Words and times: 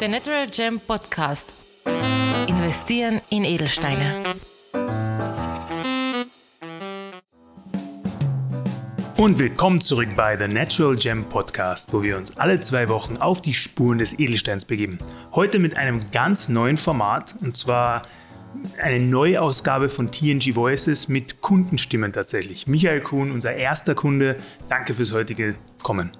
Der 0.00 0.08
Natural 0.08 0.46
Gem 0.46 0.78
Podcast. 0.78 1.52
Investieren 2.46 3.20
in 3.30 3.44
Edelsteine. 3.44 4.22
Und 9.16 9.40
willkommen 9.40 9.80
zurück 9.80 10.10
bei 10.14 10.38
The 10.38 10.46
Natural 10.46 10.94
Gem 10.94 11.24
Podcast, 11.24 11.92
wo 11.92 12.00
wir 12.00 12.16
uns 12.16 12.36
alle 12.38 12.60
zwei 12.60 12.88
Wochen 12.88 13.16
auf 13.16 13.42
die 13.42 13.54
Spuren 13.54 13.98
des 13.98 14.16
Edelsteins 14.16 14.64
begeben. 14.64 14.98
Heute 15.32 15.58
mit 15.58 15.76
einem 15.76 15.98
ganz 16.12 16.48
neuen 16.48 16.76
Format 16.76 17.34
und 17.42 17.56
zwar 17.56 18.02
eine 18.80 19.00
Neuausgabe 19.00 19.88
von 19.88 20.12
TNG 20.12 20.54
Voices 20.54 21.08
mit 21.08 21.40
Kundenstimmen 21.40 22.12
tatsächlich. 22.12 22.68
Michael 22.68 23.00
Kuhn, 23.00 23.32
unser 23.32 23.56
erster 23.56 23.96
Kunde, 23.96 24.36
danke 24.68 24.94
fürs 24.94 25.12
heutige 25.12 25.56
Kommen. 25.82 26.12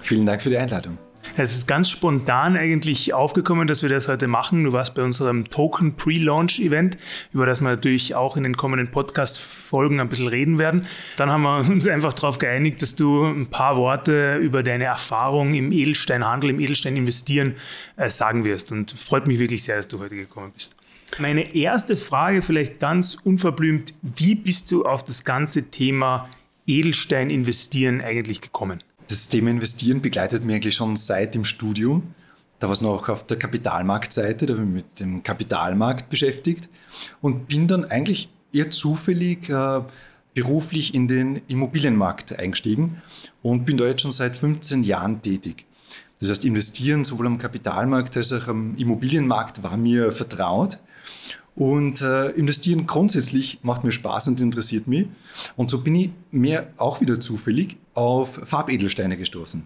Vielen 0.00 0.26
Dank 0.26 0.42
für 0.42 0.50
die 0.50 0.58
Einladung. 0.58 0.98
Es 1.36 1.56
ist 1.56 1.66
ganz 1.66 1.88
spontan 1.88 2.56
eigentlich 2.56 3.14
aufgekommen, 3.14 3.66
dass 3.66 3.82
wir 3.82 3.88
das 3.88 4.08
heute 4.08 4.28
machen. 4.28 4.64
Du 4.64 4.72
warst 4.72 4.94
bei 4.94 5.02
unserem 5.02 5.48
Token 5.48 5.96
Pre-Launch 5.96 6.60
Event, 6.60 6.98
über 7.32 7.46
das 7.46 7.60
wir 7.60 7.70
natürlich 7.70 8.14
auch 8.14 8.36
in 8.36 8.42
den 8.42 8.56
kommenden 8.56 8.90
Podcast-Folgen 8.90 10.00
ein 10.00 10.08
bisschen 10.08 10.28
reden 10.28 10.58
werden. 10.58 10.86
Dann 11.16 11.30
haben 11.30 11.42
wir 11.42 11.58
uns 11.70 11.88
einfach 11.88 12.12
darauf 12.12 12.38
geeinigt, 12.38 12.82
dass 12.82 12.96
du 12.96 13.24
ein 13.24 13.46
paar 13.46 13.76
Worte 13.76 14.36
über 14.36 14.62
deine 14.62 14.84
Erfahrung 14.84 15.54
im 15.54 15.72
Edelsteinhandel, 15.72 16.50
im 16.50 16.60
Edelstein 16.60 16.96
investieren 16.96 17.54
äh, 17.96 18.10
sagen 18.10 18.44
wirst. 18.44 18.72
Und 18.72 18.92
freut 18.92 19.26
mich 19.26 19.38
wirklich 19.38 19.62
sehr, 19.62 19.78
dass 19.78 19.88
du 19.88 20.00
heute 20.00 20.16
gekommen 20.16 20.52
bist. 20.54 20.76
Meine 21.18 21.54
erste 21.54 21.96
Frage 21.96 22.42
vielleicht 22.42 22.78
ganz 22.80 23.16
unverblümt, 23.22 23.94
wie 24.02 24.34
bist 24.34 24.70
du 24.70 24.84
auf 24.84 25.04
das 25.04 25.24
ganze 25.24 25.70
Thema 25.70 26.28
Edelstein 26.66 27.30
investieren 27.30 28.00
eigentlich 28.00 28.40
gekommen? 28.40 28.82
Das 29.12 29.28
Thema 29.28 29.50
Investieren 29.50 30.00
begleitet 30.00 30.42
mich 30.42 30.56
eigentlich 30.56 30.74
schon 30.74 30.96
seit 30.96 31.34
dem 31.34 31.44
Studium. 31.44 32.14
Da 32.58 32.68
war 32.68 32.72
es 32.72 32.80
noch 32.80 33.10
auf 33.10 33.26
der 33.26 33.38
Kapitalmarktseite, 33.38 34.46
da 34.46 34.54
habe 34.54 34.62
ich 34.62 34.68
mit 34.70 35.00
dem 35.00 35.22
Kapitalmarkt 35.22 36.08
beschäftigt 36.08 36.70
und 37.20 37.46
bin 37.46 37.68
dann 37.68 37.84
eigentlich 37.84 38.30
eher 38.54 38.70
zufällig 38.70 39.50
äh, 39.50 39.82
beruflich 40.32 40.94
in 40.94 41.08
den 41.08 41.42
Immobilienmarkt 41.46 42.38
eingestiegen 42.38 43.02
und 43.42 43.66
bin 43.66 43.76
da 43.76 43.84
jetzt 43.84 44.00
schon 44.00 44.12
seit 44.12 44.34
15 44.34 44.82
Jahren 44.82 45.20
tätig. 45.20 45.66
Das 46.22 46.30
heißt, 46.30 46.44
investieren 46.44 47.02
sowohl 47.02 47.26
am 47.26 47.38
Kapitalmarkt 47.38 48.16
als 48.16 48.32
auch 48.32 48.46
am 48.46 48.76
Immobilienmarkt 48.76 49.64
war 49.64 49.76
mir 49.76 50.12
vertraut. 50.12 50.78
Und 51.56 52.00
äh, 52.00 52.28
investieren 52.30 52.86
grundsätzlich 52.86 53.58
macht 53.62 53.82
mir 53.82 53.90
Spaß 53.90 54.28
und 54.28 54.40
interessiert 54.40 54.86
mich. 54.86 55.08
Und 55.56 55.68
so 55.68 55.82
bin 55.82 55.96
ich 55.96 56.10
mir 56.30 56.68
auch 56.76 57.00
wieder 57.00 57.18
zufällig 57.18 57.76
auf 57.94 58.40
Farbedelsteine 58.44 59.16
gestoßen. 59.16 59.64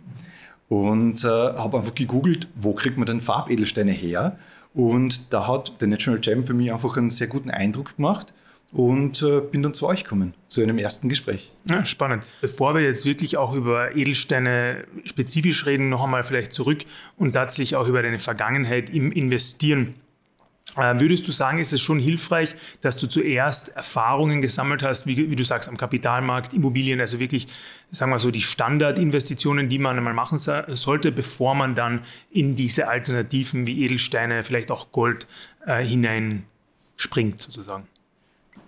Und 0.70 1.24
äh, 1.24 1.28
habe 1.28 1.76
einfach 1.76 1.94
gegoogelt, 1.94 2.48
wo 2.54 2.72
kriegt 2.72 2.96
man 2.96 3.04
denn 3.04 3.20
Farbedelsteine 3.20 3.92
her? 3.92 4.38
Und 4.72 5.34
da 5.34 5.46
hat 5.46 5.78
der 5.82 5.88
National 5.88 6.20
Gem 6.20 6.42
für 6.42 6.54
mich 6.54 6.72
einfach 6.72 6.96
einen 6.96 7.10
sehr 7.10 7.26
guten 7.26 7.50
Eindruck 7.50 7.96
gemacht 7.96 8.32
und 8.72 9.22
äh, 9.22 9.40
bin 9.40 9.62
dann 9.62 9.74
zu 9.74 9.86
euch 9.86 10.04
gekommen, 10.04 10.34
zu 10.48 10.62
einem 10.62 10.78
ersten 10.78 11.08
Gespräch. 11.08 11.52
Ja, 11.70 11.84
spannend. 11.84 12.24
Bevor 12.40 12.74
wir 12.74 12.82
jetzt 12.82 13.04
wirklich 13.04 13.36
auch 13.36 13.54
über 13.54 13.96
Edelsteine 13.96 14.84
spezifisch 15.04 15.66
reden, 15.66 15.88
noch 15.88 16.02
einmal 16.02 16.24
vielleicht 16.24 16.52
zurück 16.52 16.84
und 17.16 17.32
tatsächlich 17.32 17.76
auch 17.76 17.88
über 17.88 18.02
deine 18.02 18.18
Vergangenheit 18.18 18.90
im 18.90 19.12
Investieren. 19.12 19.94
Äh, 20.76 20.98
würdest 21.00 21.26
du 21.26 21.32
sagen, 21.32 21.58
ist 21.58 21.72
es 21.72 21.80
schon 21.80 21.98
hilfreich, 21.98 22.54
dass 22.82 22.96
du 22.96 23.06
zuerst 23.06 23.74
Erfahrungen 23.76 24.42
gesammelt 24.42 24.82
hast, 24.82 25.06
wie, 25.06 25.30
wie, 25.30 25.36
du 25.36 25.44
sagst, 25.44 25.68
am 25.68 25.76
Kapitalmarkt, 25.76 26.52
Immobilien, 26.52 27.00
also 27.00 27.18
wirklich, 27.18 27.46
sagen 27.92 28.10
wir 28.10 28.18
so, 28.18 28.30
die 28.30 28.42
Standardinvestitionen, 28.42 29.68
die 29.68 29.78
man 29.78 29.96
einmal 29.96 30.12
machen 30.12 30.38
sollte, 30.38 31.12
bevor 31.12 31.54
man 31.54 31.76
dann 31.76 32.00
in 32.30 32.56
diese 32.56 32.88
Alternativen 32.88 33.66
wie 33.66 33.84
Edelsteine, 33.84 34.42
vielleicht 34.42 34.70
auch 34.70 34.92
Gold 34.92 35.26
äh, 35.66 35.82
hineinspringt, 35.82 37.40
sozusagen? 37.40 37.86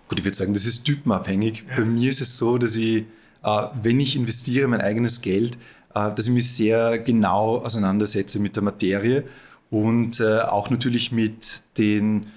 Gut, 0.07 0.19
ich 0.19 0.25
würde 0.25 0.35
sagen, 0.35 0.53
das 0.53 0.65
ist 0.65 0.83
typenabhängig. 0.83 1.65
Ja. 1.69 1.75
Bei 1.77 1.85
mir 1.85 2.09
ist 2.09 2.21
es 2.21 2.35
so, 2.37 2.57
dass 2.57 2.75
ich, 2.75 3.05
äh, 3.43 3.67
wenn 3.81 3.99
ich 3.99 4.15
investiere 4.15 4.67
mein 4.67 4.81
eigenes 4.81 5.21
Geld, 5.21 5.55
äh, 5.93 6.13
dass 6.13 6.27
ich 6.27 6.33
mich 6.33 6.51
sehr 6.51 6.99
genau 6.99 7.57
auseinandersetze 7.57 8.39
mit 8.39 8.55
der 8.55 8.63
Materie 8.63 9.23
und 9.69 10.19
äh, 10.19 10.39
auch 10.41 10.69
natürlich 10.69 11.11
mit 11.11 11.63
den, 11.77 12.27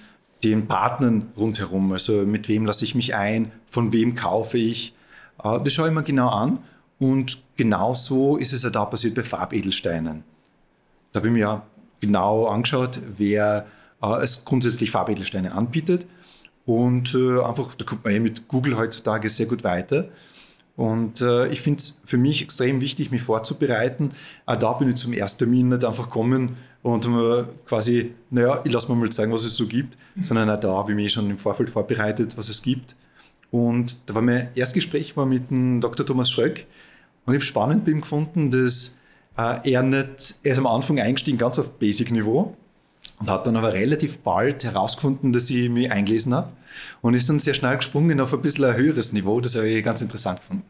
den 0.43 0.67
Partnern 0.67 1.31
rundherum. 1.35 1.91
Also 1.91 2.25
mit 2.25 2.47
wem 2.47 2.65
lasse 2.65 2.85
ich 2.85 2.95
mich 2.95 3.15
ein, 3.15 3.51
von 3.65 3.91
wem 3.91 4.15
kaufe 4.15 4.57
ich. 4.57 4.93
Äh, 5.43 5.59
das 5.63 5.73
schaue 5.73 5.87
ich 5.87 5.93
mir 5.93 6.03
genau 6.03 6.29
an 6.29 6.59
und 6.99 7.41
genauso 7.57 8.37
ist 8.37 8.53
es 8.53 8.63
ja 8.63 8.69
da 8.69 8.85
passiert 8.85 9.15
bei 9.15 9.23
Farbedelsteinen. 9.23 10.23
Da 11.11 11.19
habe 11.19 11.27
ich 11.27 11.33
mir 11.33 11.63
genau 12.01 12.45
angeschaut, 12.45 13.01
wer 13.17 13.65
äh, 14.01 14.21
es 14.21 14.45
grundsätzlich 14.45 14.91
Farbedelsteine 14.91 15.53
anbietet 15.53 16.05
und 16.65 17.13
äh, 17.13 17.41
einfach, 17.41 17.75
da 17.75 17.85
kommt 17.85 18.03
man 18.03 18.13
eh 18.13 18.19
mit 18.19 18.47
Google 18.47 18.77
heutzutage 18.77 19.29
sehr 19.29 19.45
gut 19.45 19.63
weiter. 19.63 20.09
Und 20.75 21.21
äh, 21.21 21.47
ich 21.49 21.61
finde 21.61 21.79
es 21.79 22.01
für 22.03 22.17
mich 22.17 22.41
extrem 22.41 22.81
wichtig, 22.81 23.11
mich 23.11 23.21
vorzubereiten. 23.21 24.09
Auch 24.45 24.55
da 24.55 24.73
bin 24.73 24.89
ich 24.89 24.95
zum 24.95 25.13
ersten 25.13 25.39
Termin 25.39 25.69
nicht 25.69 25.85
einfach 25.85 26.09
kommen 26.09 26.57
und 26.81 27.07
quasi, 27.65 28.13
naja, 28.29 28.61
ich 28.63 28.73
lasse 28.73 28.91
mir 28.91 28.97
mal 28.97 29.09
zeigen, 29.09 29.31
was 29.31 29.45
es 29.45 29.55
so 29.55 29.67
gibt, 29.67 29.97
mhm. 30.15 30.21
sondern 30.21 30.49
auch 30.49 30.59
da 30.59 30.69
habe 30.69 30.91
ich 30.91 30.95
mich 30.95 31.13
schon 31.13 31.29
im 31.29 31.37
Vorfeld 31.37 31.69
vorbereitet, 31.69 32.37
was 32.37 32.49
es 32.49 32.61
gibt. 32.61 32.95
Und 33.51 34.09
da 34.09 34.15
war 34.15 34.21
mein 34.21 34.49
Erstgespräch 34.55 35.15
war 35.15 35.25
mit 35.25 35.51
dem 35.51 35.79
Dr. 35.79 36.05
Thomas 36.05 36.31
Schröck 36.31 36.65
und 37.25 37.33
ich 37.33 37.37
habe 37.37 37.45
spannend 37.45 37.85
bei 37.85 37.91
ihm 37.91 38.01
gefunden, 38.01 38.49
dass 38.51 38.97
äh, 39.37 39.71
er 39.71 39.83
nicht, 39.83 40.39
er 40.43 40.51
ist 40.51 40.57
am 40.57 40.67
Anfang 40.67 40.99
eingestiegen 40.99 41.37
ganz 41.37 41.59
auf 41.59 41.77
Basic-Niveau 41.77 42.55
und 43.19 43.29
hat 43.29 43.47
dann 43.47 43.55
aber 43.55 43.73
relativ 43.73 44.19
bald 44.19 44.63
herausgefunden, 44.63 45.33
dass 45.33 45.49
ich 45.49 45.69
mich 45.69 45.91
eingelesen 45.91 46.33
habe 46.33 46.51
und 47.01 47.13
ist 47.13 47.29
dann 47.29 47.39
sehr 47.39 47.53
schnell 47.53 47.77
gesprungen 47.77 48.19
auf 48.19 48.33
ein 48.33 48.41
bisschen 48.41 48.65
ein 48.65 48.75
höheres 48.75 49.13
Niveau. 49.13 49.39
Das 49.39 49.55
habe 49.55 49.67
ich 49.67 49.83
ganz 49.83 50.01
interessant 50.01 50.39
gefunden. 50.39 50.63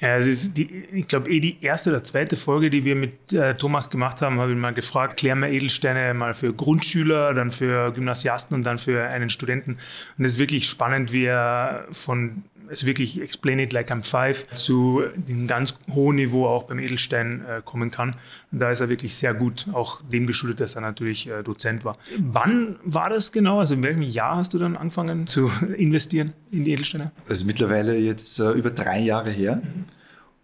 Ja, 0.00 0.16
es 0.16 0.26
ist 0.26 0.56
die, 0.56 0.84
ich 0.92 1.08
glaube, 1.08 1.30
eh 1.30 1.40
die 1.40 1.58
erste 1.60 1.90
oder 1.90 2.02
zweite 2.02 2.34
Folge, 2.34 2.70
die 2.70 2.84
wir 2.86 2.96
mit 2.96 3.34
äh, 3.34 3.54
Thomas 3.54 3.90
gemacht 3.90 4.22
haben, 4.22 4.40
habe 4.40 4.52
ich 4.52 4.56
mal 4.56 4.72
gefragt, 4.72 5.18
klären 5.18 5.40
wir 5.40 5.48
Edelsteine 5.48 6.14
mal 6.14 6.32
für 6.32 6.54
Grundschüler, 6.54 7.34
dann 7.34 7.50
für 7.50 7.92
Gymnasiasten 7.92 8.54
und 8.54 8.62
dann 8.62 8.78
für 8.78 9.04
einen 9.08 9.28
Studenten. 9.28 9.76
Und 10.16 10.24
es 10.24 10.32
ist 10.32 10.38
wirklich 10.38 10.66
spannend, 10.66 11.12
wie 11.12 11.24
er 11.24 11.86
von 11.90 12.44
also 12.70 12.86
wirklich 12.86 13.20
Explain 13.20 13.58
It 13.58 13.72
Like 13.72 13.90
I'm 13.90 14.02
Five 14.02 14.46
zu 14.52 15.02
dem 15.14 15.46
ganz 15.46 15.74
hohen 15.92 16.16
Niveau 16.16 16.46
auch 16.46 16.62
beim 16.62 16.78
Edelstein 16.78 17.44
äh, 17.44 17.60
kommen 17.64 17.90
kann. 17.90 18.16
Und 18.52 18.60
da 18.60 18.70
ist 18.70 18.80
er 18.80 18.88
wirklich 18.88 19.14
sehr 19.14 19.34
gut, 19.34 19.66
auch 19.72 20.00
dem 20.02 20.26
geschuldet, 20.26 20.60
dass 20.60 20.76
er 20.76 20.80
natürlich 20.80 21.28
äh, 21.28 21.42
Dozent 21.42 21.84
war. 21.84 21.96
Wann 22.18 22.76
war 22.84 23.10
das 23.10 23.32
genau? 23.32 23.60
Also 23.60 23.74
in 23.74 23.82
welchem 23.82 24.02
Jahr 24.02 24.36
hast 24.36 24.54
du 24.54 24.58
dann 24.58 24.76
angefangen 24.76 25.26
zu 25.26 25.50
investieren 25.76 26.32
in 26.50 26.64
die 26.64 26.72
Edelsteine? 26.72 27.10
Also 27.28 27.44
mittlerweile 27.44 27.98
jetzt 27.98 28.38
äh, 28.38 28.52
über 28.52 28.70
drei 28.70 29.00
Jahre 29.00 29.30
her. 29.30 29.56
Mhm 29.56 29.84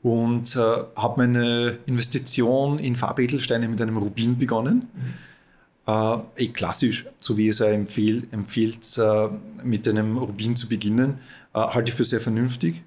und 0.03 0.55
äh, 0.55 0.61
habe 0.61 1.15
meine 1.17 1.79
Investition 1.87 2.79
in 2.79 2.95
Farbedelsteine 2.95 3.69
mit 3.69 3.83
einem 3.83 3.97
Rubin 3.97 4.39
begonnen. 4.39 4.89
Mhm. 4.95 5.15
Äh, 5.87 6.19
eh 6.37 6.49
klassisch, 6.49 7.07
so 7.19 7.37
wie 7.37 7.49
es 7.49 7.61
er 7.61 7.73
empfiehlt, 7.73 8.33
empfiehlt 8.33 8.99
äh, 8.99 9.29
mit 9.63 9.87
einem 9.87 10.19
Rubin 10.19 10.57
zu 10.57 10.69
beginnen. 10.69 11.19
Äh, 11.55 11.61
halte 11.61 11.91
ich 11.91 11.97
für 11.97 12.03
sehr 12.03 12.21
vernünftig. 12.21 12.83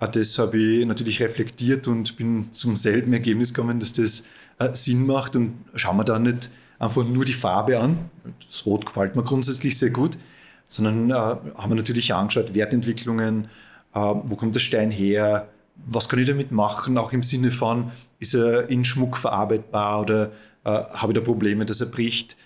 Äh, 0.00 0.08
das 0.08 0.36
habe 0.36 0.58
ich 0.58 0.84
natürlich 0.84 1.22
reflektiert 1.22 1.86
und 1.86 2.16
bin 2.16 2.50
zum 2.50 2.74
selben 2.74 3.12
Ergebnis 3.12 3.54
gekommen, 3.54 3.78
dass 3.78 3.92
das 3.92 4.24
äh, 4.58 4.74
Sinn 4.74 5.06
macht. 5.06 5.36
Und 5.36 5.54
schauen 5.76 5.96
wir 5.96 6.04
da 6.04 6.18
nicht 6.18 6.50
einfach 6.80 7.04
nur 7.04 7.24
die 7.24 7.34
Farbe 7.34 7.78
an. 7.78 8.10
Das 8.48 8.66
Rot 8.66 8.84
gefällt 8.84 9.14
mir 9.14 9.22
grundsätzlich 9.22 9.78
sehr 9.78 9.90
gut, 9.90 10.18
sondern 10.64 11.12
haben 11.12 11.70
wir 11.70 11.76
natürlich 11.76 12.14
angeschaut, 12.14 12.54
Wertentwicklungen, 12.54 13.48
wo 13.92 14.36
kommt 14.36 14.54
der 14.54 14.60
Stein 14.60 14.90
her, 14.90 15.48
was 15.86 16.08
kann 16.08 16.20
ich 16.20 16.26
damit 16.26 16.52
machen, 16.52 16.96
auch 16.96 17.12
im 17.12 17.22
Sinne 17.22 17.50
von, 17.50 17.90
ist 18.18 18.32
er 18.32 18.70
in 18.70 18.86
Schmuck 18.86 19.18
verarbeitbar 19.18 20.00
oder 20.00 20.32
äh, 20.64 20.70
habe 20.70 21.12
ich 21.12 21.18
da 21.18 21.24
Probleme, 21.24 21.64
dass 21.64 21.80
er 21.80 21.86
bricht. 21.88 22.36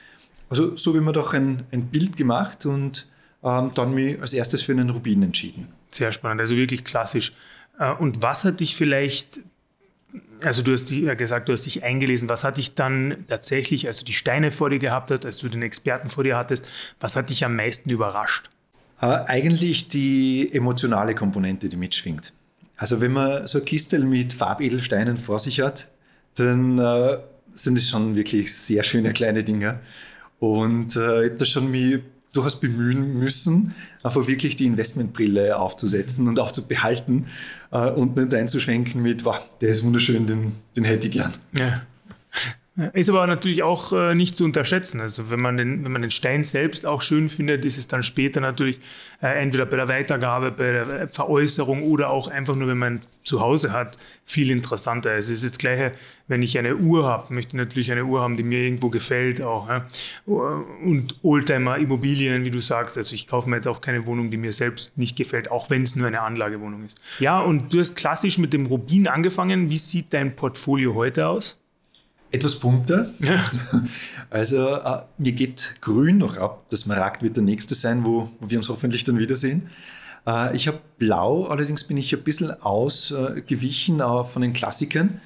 Also 0.48 0.76
so 0.76 0.94
wie 0.94 1.00
man 1.00 1.14
doch 1.14 1.32
ein, 1.32 1.64
ein 1.72 1.86
Bild 1.86 2.16
gemacht 2.16 2.66
und 2.66 3.08
ähm, 3.42 3.70
dann 3.74 3.94
mich 3.94 4.20
als 4.20 4.32
erstes 4.32 4.62
für 4.62 4.72
einen 4.72 4.90
Rubin 4.90 5.22
entschieden. 5.22 5.68
Sehr 5.90 6.12
spannend, 6.12 6.40
also 6.40 6.56
wirklich 6.56 6.84
klassisch. 6.84 7.34
Äh, 7.78 7.92
und 7.92 8.22
was 8.22 8.44
hat 8.44 8.60
dich 8.60 8.76
vielleicht, 8.76 9.40
also 10.42 10.62
du 10.62 10.72
hast 10.72 10.90
ja 10.90 11.14
gesagt, 11.14 11.48
du 11.48 11.52
hast 11.52 11.66
dich 11.66 11.84
eingelesen, 11.84 12.28
was 12.28 12.44
hat 12.44 12.56
dich 12.56 12.74
dann 12.74 13.24
tatsächlich, 13.28 13.86
als 13.86 13.98
du 13.98 14.04
die 14.04 14.12
Steine 14.12 14.50
vor 14.50 14.70
dir 14.70 14.78
gehabt 14.78 15.10
hast, 15.10 15.24
als 15.26 15.38
du 15.38 15.48
den 15.48 15.62
Experten 15.62 16.08
vor 16.08 16.24
dir 16.24 16.36
hattest, 16.36 16.70
was 17.00 17.16
hat 17.16 17.30
dich 17.30 17.44
am 17.44 17.56
meisten 17.56 17.90
überrascht? 17.90 18.48
Äh, 19.00 19.06
eigentlich 19.06 19.88
die 19.88 20.50
emotionale 20.52 21.14
Komponente, 21.14 21.68
die 21.68 21.76
mitschwingt. 21.76 22.32
Also 22.76 23.00
wenn 23.00 23.12
man 23.12 23.46
so 23.46 23.58
eine 23.58 23.64
Kiste 23.64 23.98
mit 23.98 24.32
Farbedelsteinen 24.32 25.16
vor 25.16 25.38
sich 25.38 25.60
hat, 25.60 25.88
dann 26.34 26.78
äh, 26.78 27.18
sind 27.54 27.78
es 27.78 27.88
schon 27.88 28.16
wirklich 28.16 28.54
sehr 28.54 28.82
schöne 28.82 29.12
kleine 29.12 29.44
Dinge. 29.44 29.80
Und 30.38 30.96
äh, 30.96 31.24
ich 31.24 31.30
habe 31.30 31.38
da 31.38 31.44
schon 31.44 31.70
mich 31.70 32.00
durchaus 32.32 32.60
bemühen 32.60 33.18
müssen, 33.18 33.74
einfach 34.02 34.26
wirklich 34.26 34.56
die 34.56 34.66
Investmentbrille 34.66 35.56
aufzusetzen 35.56 36.28
und 36.28 36.38
auch 36.38 36.50
zu 36.50 36.66
behalten 36.66 37.26
äh, 37.70 37.90
und 37.90 38.16
nicht 38.16 38.34
einzuschwenken 38.34 39.02
mit, 39.02 39.24
wow, 39.24 39.38
der 39.60 39.70
ist 39.70 39.84
wunderschön, 39.84 40.26
den, 40.26 40.52
den 40.76 40.84
hätte 40.84 41.06
ich 41.06 41.12
gern. 41.12 41.32
Ja. 41.56 41.82
Ist 42.92 43.08
aber 43.08 43.24
natürlich 43.28 43.62
auch 43.62 43.92
äh, 43.92 44.16
nicht 44.16 44.34
zu 44.34 44.44
unterschätzen. 44.44 45.00
Also 45.00 45.30
wenn 45.30 45.40
man, 45.40 45.56
den, 45.56 45.84
wenn 45.84 45.92
man 45.92 46.02
den 46.02 46.10
Stein 46.10 46.42
selbst 46.42 46.84
auch 46.86 47.02
schön 47.02 47.28
findet, 47.28 47.64
ist 47.64 47.78
es 47.78 47.86
dann 47.86 48.02
später 48.02 48.40
natürlich 48.40 48.80
äh, 49.22 49.28
entweder 49.40 49.64
bei 49.64 49.76
der 49.76 49.88
Weitergabe, 49.88 50.50
bei 50.50 50.72
der 50.72 51.08
Veräußerung 51.08 51.84
oder 51.84 52.10
auch 52.10 52.26
einfach 52.26 52.56
nur, 52.56 52.66
wenn 52.66 52.78
man 52.78 53.00
zu 53.22 53.40
Hause 53.40 53.72
hat, 53.72 53.96
viel 54.24 54.50
interessanter. 54.50 55.10
Also 55.10 55.32
es 55.32 55.38
ist 55.38 55.44
jetzt 55.44 55.58
gleich, 55.60 55.92
wenn 56.26 56.42
ich 56.42 56.58
eine 56.58 56.74
Uhr 56.74 57.04
habe, 57.04 57.32
möchte 57.32 57.56
ich 57.56 57.62
natürlich 57.62 57.92
eine 57.92 58.06
Uhr 58.06 58.20
haben, 58.20 58.34
die 58.34 58.42
mir 58.42 58.58
irgendwo 58.58 58.88
gefällt 58.88 59.40
auch. 59.40 59.68
Ja? 59.68 59.86
Und 60.26 61.14
Oldtimer, 61.22 61.78
Immobilien, 61.78 62.44
wie 62.44 62.50
du 62.50 62.60
sagst. 62.60 62.98
Also 62.98 63.14
ich 63.14 63.28
kaufe 63.28 63.48
mir 63.48 63.54
jetzt 63.54 63.68
auch 63.68 63.82
keine 63.82 64.04
Wohnung, 64.06 64.32
die 64.32 64.36
mir 64.36 64.50
selbst 64.50 64.98
nicht 64.98 65.16
gefällt, 65.16 65.48
auch 65.48 65.70
wenn 65.70 65.84
es 65.84 65.94
nur 65.94 66.08
eine 66.08 66.22
Anlagewohnung 66.22 66.84
ist. 66.86 66.98
Ja, 67.20 67.40
und 67.40 67.72
du 67.72 67.78
hast 67.78 67.94
klassisch 67.94 68.38
mit 68.38 68.52
dem 68.52 68.66
Rubin 68.66 69.06
angefangen. 69.06 69.70
Wie 69.70 69.78
sieht 69.78 70.12
dein 70.12 70.34
Portfolio 70.34 70.96
heute 70.96 71.28
aus? 71.28 71.60
Etwas 72.34 72.56
bunter. 72.56 73.10
Also 74.30 74.66
äh, 74.66 75.02
mir 75.18 75.32
geht 75.32 75.76
grün 75.80 76.18
noch 76.18 76.38
ab. 76.38 76.64
Das 76.68 76.86
Maragd 76.86 77.22
wird 77.22 77.36
der 77.36 77.44
nächste 77.44 77.76
sein, 77.76 78.04
wo, 78.04 78.30
wo 78.40 78.50
wir 78.50 78.58
uns 78.58 78.68
hoffentlich 78.68 79.04
dann 79.04 79.16
wiedersehen. 79.18 79.68
Äh, 80.26 80.56
ich 80.56 80.66
habe 80.66 80.80
blau, 80.98 81.46
allerdings 81.46 81.84
bin 81.84 81.96
ich 81.96 82.12
ein 82.12 82.24
bisschen 82.24 82.50
ausgewichen 82.60 84.00
äh, 84.00 84.24
von 84.24 84.42
den 84.42 84.52
Klassikern. 84.52 85.20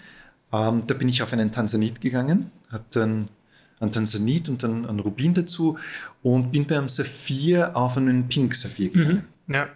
Ähm, 0.53 0.83
da 0.87 0.95
bin 0.95 1.09
ich 1.09 1.23
auf 1.23 1.33
einen 1.33 1.53
Tansanit 1.53 2.03
gegangen, 2.03 2.51
habe 2.71 2.85
dann 2.91 3.29
einen 3.81 3.93
Tansanit 3.93 4.51
und 4.51 4.63
dann 4.63 4.87
einen 4.87 5.01
Rubin 5.01 5.33
dazu 5.33 5.79
und 6.23 6.53
bin 6.53 6.67
beim 6.67 6.89
Saphir 6.91 7.75
auf 7.77 7.97
einen 7.97 8.29
Pink 8.29 8.55
Saphir 8.55 8.91
gegangen. 8.91 9.25
Mhm. 9.47 9.55
Ja. 9.55 9.69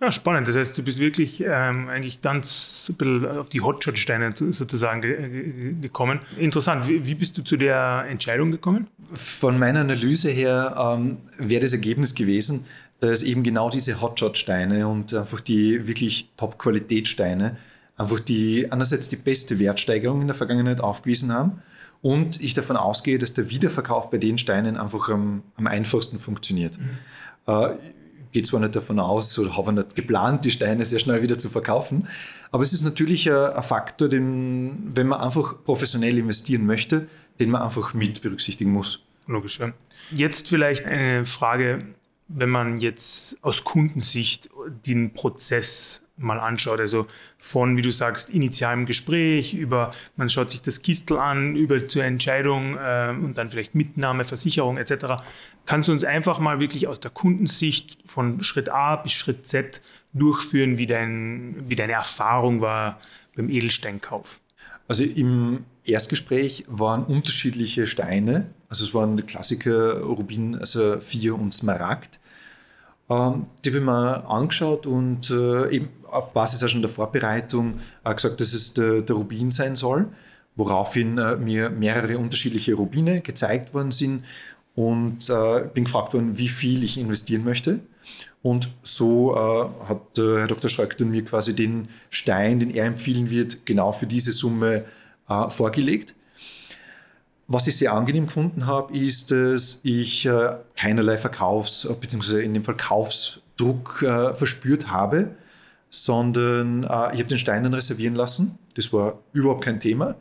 Ja, 0.00 0.10
spannend. 0.10 0.48
Das 0.48 0.56
heißt, 0.56 0.78
du 0.78 0.82
bist 0.82 0.98
wirklich 0.98 1.42
ähm, 1.46 1.88
eigentlich 1.88 2.22
ganz 2.22 2.86
ein 2.88 2.94
bisschen 2.94 3.38
auf 3.38 3.50
die 3.50 3.60
Hotshot-Steine 3.60 4.32
sozusagen 4.34 5.02
ge 5.02 5.74
gekommen. 5.80 6.20
Interessant. 6.38 6.88
Wie, 6.88 7.04
wie, 7.04 7.14
bist 7.14 7.36
du 7.36 7.42
zu 7.42 7.58
der 7.58 8.06
Entscheidung 8.08 8.50
gekommen? 8.50 8.86
Von 9.12 9.58
meiner 9.58 9.80
Analyse 9.80 10.30
her 10.30 10.96
ähm, 10.96 11.18
wäre 11.36 11.60
das 11.60 11.74
Ergebnis 11.74 12.14
gewesen, 12.14 12.64
dass 13.00 13.22
eben 13.22 13.42
genau 13.42 13.68
diese 13.68 14.00
Hotshot-Steine 14.00 14.88
und 14.88 15.12
einfach 15.12 15.40
die 15.40 15.86
wirklich 15.86 16.30
Top-Qualität-Steine 16.38 17.58
einfach 17.98 18.20
die 18.20 18.72
einerseits 18.72 19.08
die 19.08 19.16
beste 19.16 19.58
Wertsteigerung 19.58 20.22
in 20.22 20.26
der 20.26 20.36
Vergangenheit 20.36 20.80
aufgewiesen 20.80 21.32
haben 21.32 21.60
und 22.00 22.40
ich 22.40 22.54
davon 22.54 22.76
ausgehe, 22.76 23.18
dass 23.18 23.34
der 23.34 23.50
Wiederverkauf 23.50 24.10
bei 24.10 24.16
den 24.16 24.38
Steinen 24.38 24.78
einfach 24.78 25.10
am, 25.10 25.42
am 25.56 25.66
einfachsten 25.66 26.18
funktioniert. 26.18 26.78
Mhm. 26.78 26.88
Äh, 27.46 27.74
gehe 28.32 28.42
zwar 28.42 28.60
nicht 28.60 28.76
davon 28.76 28.98
aus 29.00 29.38
oder 29.38 29.56
habe 29.56 29.72
nicht 29.72 29.94
geplant, 29.94 30.44
die 30.44 30.50
Steine 30.50 30.84
sehr 30.84 30.98
schnell 30.98 31.22
wieder 31.22 31.38
zu 31.38 31.48
verkaufen, 31.48 32.08
aber 32.52 32.62
es 32.62 32.72
ist 32.72 32.82
natürlich 32.82 33.30
ein, 33.30 33.62
Faktor, 33.62 34.08
den, 34.08 34.90
wenn 34.94 35.08
man 35.08 35.20
einfach 35.20 35.64
professionell 35.64 36.18
investieren 36.18 36.66
möchte, 36.66 37.06
den 37.38 37.50
man 37.50 37.62
einfach 37.62 37.94
mit 37.94 38.22
berücksichtigen 38.22 38.72
muss. 38.72 39.02
Logisch. 39.26 39.60
Jetzt 40.10 40.48
vielleicht 40.48 40.86
eine 40.86 41.24
Frage, 41.24 41.86
wenn 42.28 42.50
man 42.50 42.76
jetzt 42.78 43.36
aus 43.42 43.64
Kundensicht 43.64 44.48
den 44.86 45.12
Prozess 45.12 46.02
mal 46.20 46.38
anschaut. 46.38 46.80
Also 46.80 47.06
von, 47.38 47.76
wie 47.76 47.82
du 47.82 47.90
sagst, 47.90 48.30
initialem 48.30 48.86
Gespräch 48.86 49.54
über, 49.54 49.90
man 50.16 50.28
schaut 50.30 50.50
sich 50.50 50.62
das 50.62 50.82
Kistel 50.82 51.18
an, 51.18 51.56
über 51.56 51.86
zur 51.86 52.04
Entscheidung 52.04 52.76
äh, 52.76 53.10
und 53.10 53.38
dann 53.38 53.48
vielleicht 53.48 53.74
Mitnahme, 53.74 54.24
Versicherung 54.24 54.76
etc. 54.76 55.22
Kannst 55.66 55.88
du 55.88 55.92
uns 55.92 56.04
einfach 56.04 56.38
mal 56.38 56.60
wirklich 56.60 56.86
aus 56.86 57.00
der 57.00 57.10
Kundensicht 57.10 57.98
von 58.06 58.42
Schritt 58.42 58.68
A 58.68 58.96
bis 58.96 59.12
Schritt 59.12 59.46
Z 59.46 59.82
durchführen, 60.12 60.78
wie, 60.78 60.86
dein, 60.86 61.56
wie 61.68 61.76
deine 61.76 61.92
Erfahrung 61.92 62.60
war 62.60 63.00
beim 63.36 63.48
Edelsteinkauf? 63.48 64.40
Also 64.88 65.04
im 65.04 65.64
Erstgespräch 65.84 66.64
waren 66.68 67.04
unterschiedliche 67.04 67.86
Steine. 67.86 68.46
Also 68.68 68.84
es 68.84 68.92
waren 68.92 69.24
Klassiker 69.26 70.00
Rubin, 70.00 70.56
also 70.56 70.94
Saphir 70.94 71.36
und 71.36 71.54
Smaragd. 71.54 72.19
Ähm, 73.10 73.46
die 73.64 73.70
habe 73.70 73.78
ich 73.78 73.84
mir 73.84 74.30
angeschaut 74.30 74.86
und 74.86 75.30
äh, 75.30 75.68
eben 75.70 75.88
auf 76.06 76.32
Basis 76.32 76.62
auch 76.62 76.68
schon 76.68 76.82
der 76.82 76.90
Vorbereitung 76.90 77.74
gesagt, 78.04 78.40
dass 78.40 78.52
es 78.52 78.72
der, 78.74 79.02
Rubin 79.10 79.50
sein 79.50 79.76
soll, 79.76 80.08
woraufhin 80.56 81.18
äh, 81.18 81.36
mir 81.36 81.70
mehrere 81.70 82.18
unterschiedliche 82.18 82.74
Rubine 82.74 83.20
gezeigt 83.20 83.74
worden 83.74 83.90
sind 83.90 84.24
und 84.76 85.28
äh, 85.28 85.68
bin 85.74 85.84
gefragt 85.84 86.14
worden, 86.14 86.38
wie 86.38 86.48
viel 86.48 86.84
ich 86.84 86.98
investieren 86.98 87.44
möchte. 87.44 87.80
Und 88.42 88.70
so 88.82 89.36
hat 89.86 90.16
Herr 90.16 90.46
Dr. 90.46 90.70
Schröck 90.70 90.98
mir 90.98 91.22
quasi 91.26 91.54
den 91.54 91.88
Stein, 92.08 92.58
den 92.58 92.70
er 92.70 92.86
empfehlen 92.86 93.28
wird, 93.28 93.66
genau 93.66 93.92
für 93.92 94.06
diese 94.06 94.32
Summe 94.32 94.86
vorgelegt. 95.50 96.14
Was 97.52 97.66
ich 97.66 97.76
sehr 97.76 97.92
angenehm 97.92 98.26
gefunden 98.26 98.66
habe, 98.66 98.96
ist, 98.96 99.32
dass 99.32 99.80
ich 99.82 100.24
äh, 100.24 100.54
keinerlei 100.76 101.18
Verkaufs- 101.18 101.84
bzw. 102.00 102.44
in 102.44 102.54
dem 102.54 102.62
Fall 102.62 102.76
Kaufsdruck 102.76 104.02
äh, 104.02 104.34
verspürt 104.34 104.92
habe, 104.92 105.30
sondern 105.90 106.84
äh, 106.84 107.12
ich 107.12 107.18
habe 107.18 107.24
den 107.24 107.38
Stein 107.38 107.64
dann 107.64 107.74
reservieren 107.74 108.14
lassen. 108.14 108.56
Das 108.76 108.92
war 108.92 109.18
überhaupt 109.32 109.64
kein 109.64 109.80
Thema. 109.80 110.14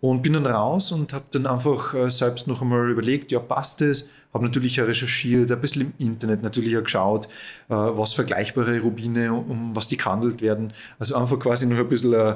Und 0.00 0.24
bin 0.24 0.32
dann 0.32 0.44
raus 0.44 0.90
und 0.90 1.12
habe 1.12 1.26
dann 1.30 1.46
einfach 1.46 1.94
äh, 1.94 2.10
selbst 2.10 2.48
noch 2.48 2.62
einmal 2.62 2.90
überlegt, 2.90 3.30
ja, 3.30 3.38
passt 3.38 3.80
es? 3.82 4.08
Habe 4.34 4.46
natürlich 4.46 4.82
auch 4.82 4.88
recherchiert, 4.88 5.52
ein 5.52 5.60
bisschen 5.60 5.82
im 5.82 5.92
Internet 6.04 6.42
natürlich 6.42 6.76
auch 6.76 6.82
geschaut, 6.82 7.26
äh, 7.68 7.74
was 7.74 8.12
vergleichbare 8.12 8.80
Rubine, 8.80 9.32
um 9.32 9.76
was 9.76 9.86
die 9.86 9.98
gehandelt 9.98 10.42
werden. 10.42 10.72
Also 10.98 11.14
einfach 11.14 11.38
quasi 11.38 11.64
noch 11.68 11.78
ein 11.78 11.88
bisschen 11.88 12.12
äh, 12.12 12.34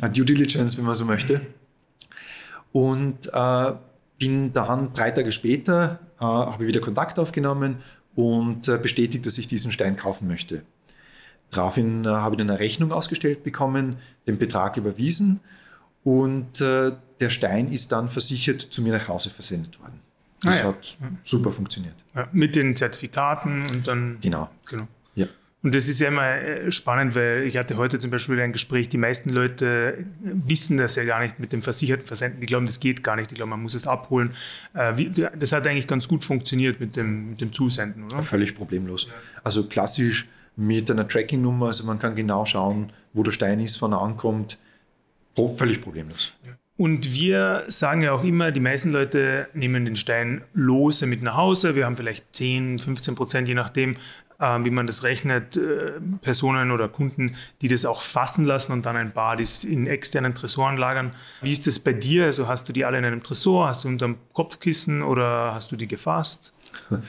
Due 0.00 0.24
Diligence, 0.24 0.78
wenn 0.78 0.86
man 0.86 0.94
so 0.94 1.04
möchte. 1.04 1.42
Und 2.76 3.32
äh, 3.32 3.72
bin 4.18 4.52
dann 4.52 4.92
drei 4.92 5.10
Tage 5.10 5.32
später, 5.32 5.98
äh, 6.20 6.24
habe 6.24 6.66
wieder 6.66 6.82
Kontakt 6.82 7.18
aufgenommen 7.18 7.76
und 8.14 8.68
äh, 8.68 8.76
bestätigt, 8.76 9.24
dass 9.24 9.38
ich 9.38 9.48
diesen 9.48 9.72
Stein 9.72 9.96
kaufen 9.96 10.28
möchte. 10.28 10.62
Daraufhin 11.50 12.04
äh, 12.04 12.08
habe 12.08 12.34
ich 12.34 12.38
dann 12.38 12.50
eine 12.50 12.58
Rechnung 12.58 12.92
ausgestellt 12.92 13.44
bekommen, 13.44 13.96
den 14.26 14.36
Betrag 14.36 14.76
überwiesen 14.76 15.40
und 16.04 16.60
äh, 16.60 16.92
der 17.18 17.30
Stein 17.30 17.72
ist 17.72 17.92
dann 17.92 18.10
versichert 18.10 18.60
zu 18.60 18.82
mir 18.82 18.92
nach 18.92 19.08
Hause 19.08 19.30
versendet 19.30 19.80
worden. 19.80 19.98
Das 20.42 20.60
ah, 20.60 20.64
ja. 20.64 20.68
hat 20.68 20.98
super 21.22 21.52
funktioniert. 21.52 21.96
Ja, 22.14 22.28
mit 22.32 22.56
den 22.56 22.76
Zertifikaten 22.76 23.66
und 23.70 23.88
dann. 23.88 24.18
Genau. 24.20 24.50
genau. 24.68 24.86
Und 25.66 25.74
das 25.74 25.88
ist 25.88 25.98
ja 25.98 26.06
immer 26.06 26.36
äh, 26.36 26.70
spannend, 26.70 27.16
weil 27.16 27.42
ich 27.42 27.56
hatte 27.56 27.76
heute 27.76 27.98
zum 27.98 28.12
Beispiel 28.12 28.38
ein 28.40 28.52
Gespräch, 28.52 28.88
die 28.88 28.98
meisten 28.98 29.30
Leute 29.30 30.06
wissen 30.22 30.76
das 30.76 30.94
ja 30.94 31.02
gar 31.02 31.18
nicht 31.18 31.40
mit 31.40 31.52
dem 31.52 31.60
versicherten 31.60 32.06
Versenden. 32.06 32.38
Die 32.38 32.46
glauben, 32.46 32.66
das 32.66 32.78
geht 32.78 33.02
gar 33.02 33.16
nicht. 33.16 33.32
Die 33.32 33.34
glauben, 33.34 33.50
man 33.50 33.62
muss 33.62 33.74
es 33.74 33.84
abholen. 33.84 34.36
Äh, 34.74 35.10
das 35.36 35.50
hat 35.50 35.66
eigentlich 35.66 35.88
ganz 35.88 36.06
gut 36.06 36.22
funktioniert 36.22 36.78
mit 36.78 36.94
dem, 36.94 37.30
mit 37.30 37.40
dem 37.40 37.52
Zusenden, 37.52 38.04
oder? 38.04 38.22
Völlig 38.22 38.54
problemlos. 38.54 39.10
Also 39.42 39.64
klassisch 39.64 40.28
mit 40.54 40.88
einer 40.88 41.08
Tracking-Nummer, 41.08 41.66
also 41.66 41.84
man 41.84 41.98
kann 41.98 42.14
genau 42.14 42.44
schauen, 42.44 42.92
wo 43.12 43.24
der 43.24 43.32
Stein 43.32 43.58
ist, 43.58 43.82
wann 43.82 43.90
er 43.90 44.02
ankommt. 44.02 44.60
Völlig 45.34 45.82
problemlos. 45.82 46.32
Und 46.76 47.12
wir 47.12 47.64
sagen 47.68 48.02
ja 48.02 48.12
auch 48.12 48.22
immer, 48.22 48.52
die 48.52 48.60
meisten 48.60 48.92
Leute 48.92 49.48
nehmen 49.52 49.84
den 49.84 49.96
Stein 49.96 50.42
lose 50.54 51.06
mit 51.06 51.22
nach 51.22 51.34
Hause. 51.34 51.74
Wir 51.74 51.86
haben 51.86 51.96
vielleicht 51.96 52.36
10, 52.36 52.78
15 52.78 53.14
Prozent, 53.16 53.48
je 53.48 53.54
nachdem, 53.54 53.96
äh, 54.38 54.58
wie 54.64 54.70
man 54.70 54.86
das 54.86 55.02
rechnet, 55.02 55.56
äh, 55.56 55.92
Personen 56.22 56.70
oder 56.70 56.88
Kunden, 56.88 57.36
die 57.60 57.68
das 57.68 57.84
auch 57.84 58.00
fassen 58.00 58.44
lassen 58.44 58.72
und 58.72 58.86
dann 58.86 58.96
ein 58.96 59.12
paar, 59.12 59.36
die 59.36 59.42
es 59.42 59.64
in 59.64 59.86
externen 59.86 60.34
Tresoren 60.34 60.76
lagern. 60.76 61.10
Wie 61.42 61.52
ist 61.52 61.66
das 61.66 61.78
bei 61.78 61.92
dir? 61.92 62.24
Also 62.24 62.48
hast 62.48 62.68
du 62.68 62.72
die 62.72 62.84
alle 62.84 62.98
in 62.98 63.04
einem 63.04 63.22
Tresor, 63.22 63.68
hast 63.68 63.84
du 63.84 63.88
unterm 63.88 64.16
Kopfkissen 64.32 65.02
oder 65.02 65.54
hast 65.54 65.72
du 65.72 65.76
die 65.76 65.88
gefasst? 65.88 66.52